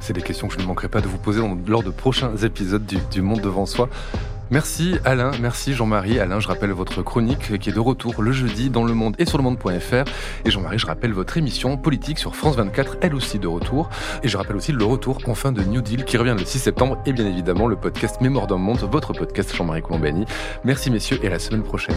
C'est 0.00 0.12
des 0.12 0.22
questions 0.22 0.48
que 0.48 0.54
je 0.54 0.58
ne 0.58 0.66
manquerai 0.66 0.88
pas 0.88 1.00
de 1.00 1.08
vous 1.08 1.18
poser 1.18 1.40
lors 1.66 1.82
de 1.82 1.90
prochains 1.90 2.36
épisodes 2.36 2.84
du, 2.84 2.98
du 3.10 3.22
Monde 3.22 3.40
devant 3.40 3.64
soi. 3.64 3.88
Merci 4.50 4.96
Alain, 5.04 5.30
merci 5.40 5.72
Jean-Marie. 5.72 6.18
Alain, 6.18 6.38
je 6.38 6.48
rappelle 6.48 6.70
votre 6.70 7.02
chronique 7.02 7.58
qui 7.58 7.70
est 7.70 7.72
de 7.72 7.80
retour 7.80 8.22
le 8.22 8.32
jeudi 8.32 8.70
dans 8.70 8.84
Le 8.84 8.94
Monde 8.94 9.16
et 9.18 9.24
sur 9.24 9.38
le 9.38 9.44
monde.fr. 9.44 10.04
Et 10.44 10.50
Jean-Marie, 10.50 10.78
je 10.78 10.86
rappelle 10.86 11.12
votre 11.12 11.36
émission 11.38 11.76
politique 11.76 12.18
sur 12.18 12.36
France 12.36 12.56
24, 12.56 12.98
elle 13.00 13.14
aussi 13.14 13.38
de 13.38 13.48
retour. 13.48 13.88
Et 14.22 14.28
je 14.28 14.36
rappelle 14.36 14.56
aussi 14.56 14.72
le 14.72 14.84
retour 14.84 15.18
enfin 15.26 15.52
de 15.52 15.62
New 15.62 15.80
Deal 15.80 16.04
qui 16.04 16.16
revient 16.16 16.36
le 16.38 16.44
6 16.44 16.58
septembre 16.58 16.98
et 17.06 17.12
bien 17.12 17.26
évidemment 17.26 17.66
le 17.66 17.76
podcast 17.76 18.20
Mémoire 18.20 18.46
d'un 18.46 18.58
monde, 18.58 18.78
votre 18.90 19.12
podcast 19.12 19.54
Jean-Marie 19.56 19.82
Colombani. 19.82 20.26
Merci 20.64 20.90
messieurs 20.90 21.18
et 21.22 21.26
à 21.26 21.30
la 21.30 21.38
semaine 21.38 21.62
prochaine. 21.62 21.96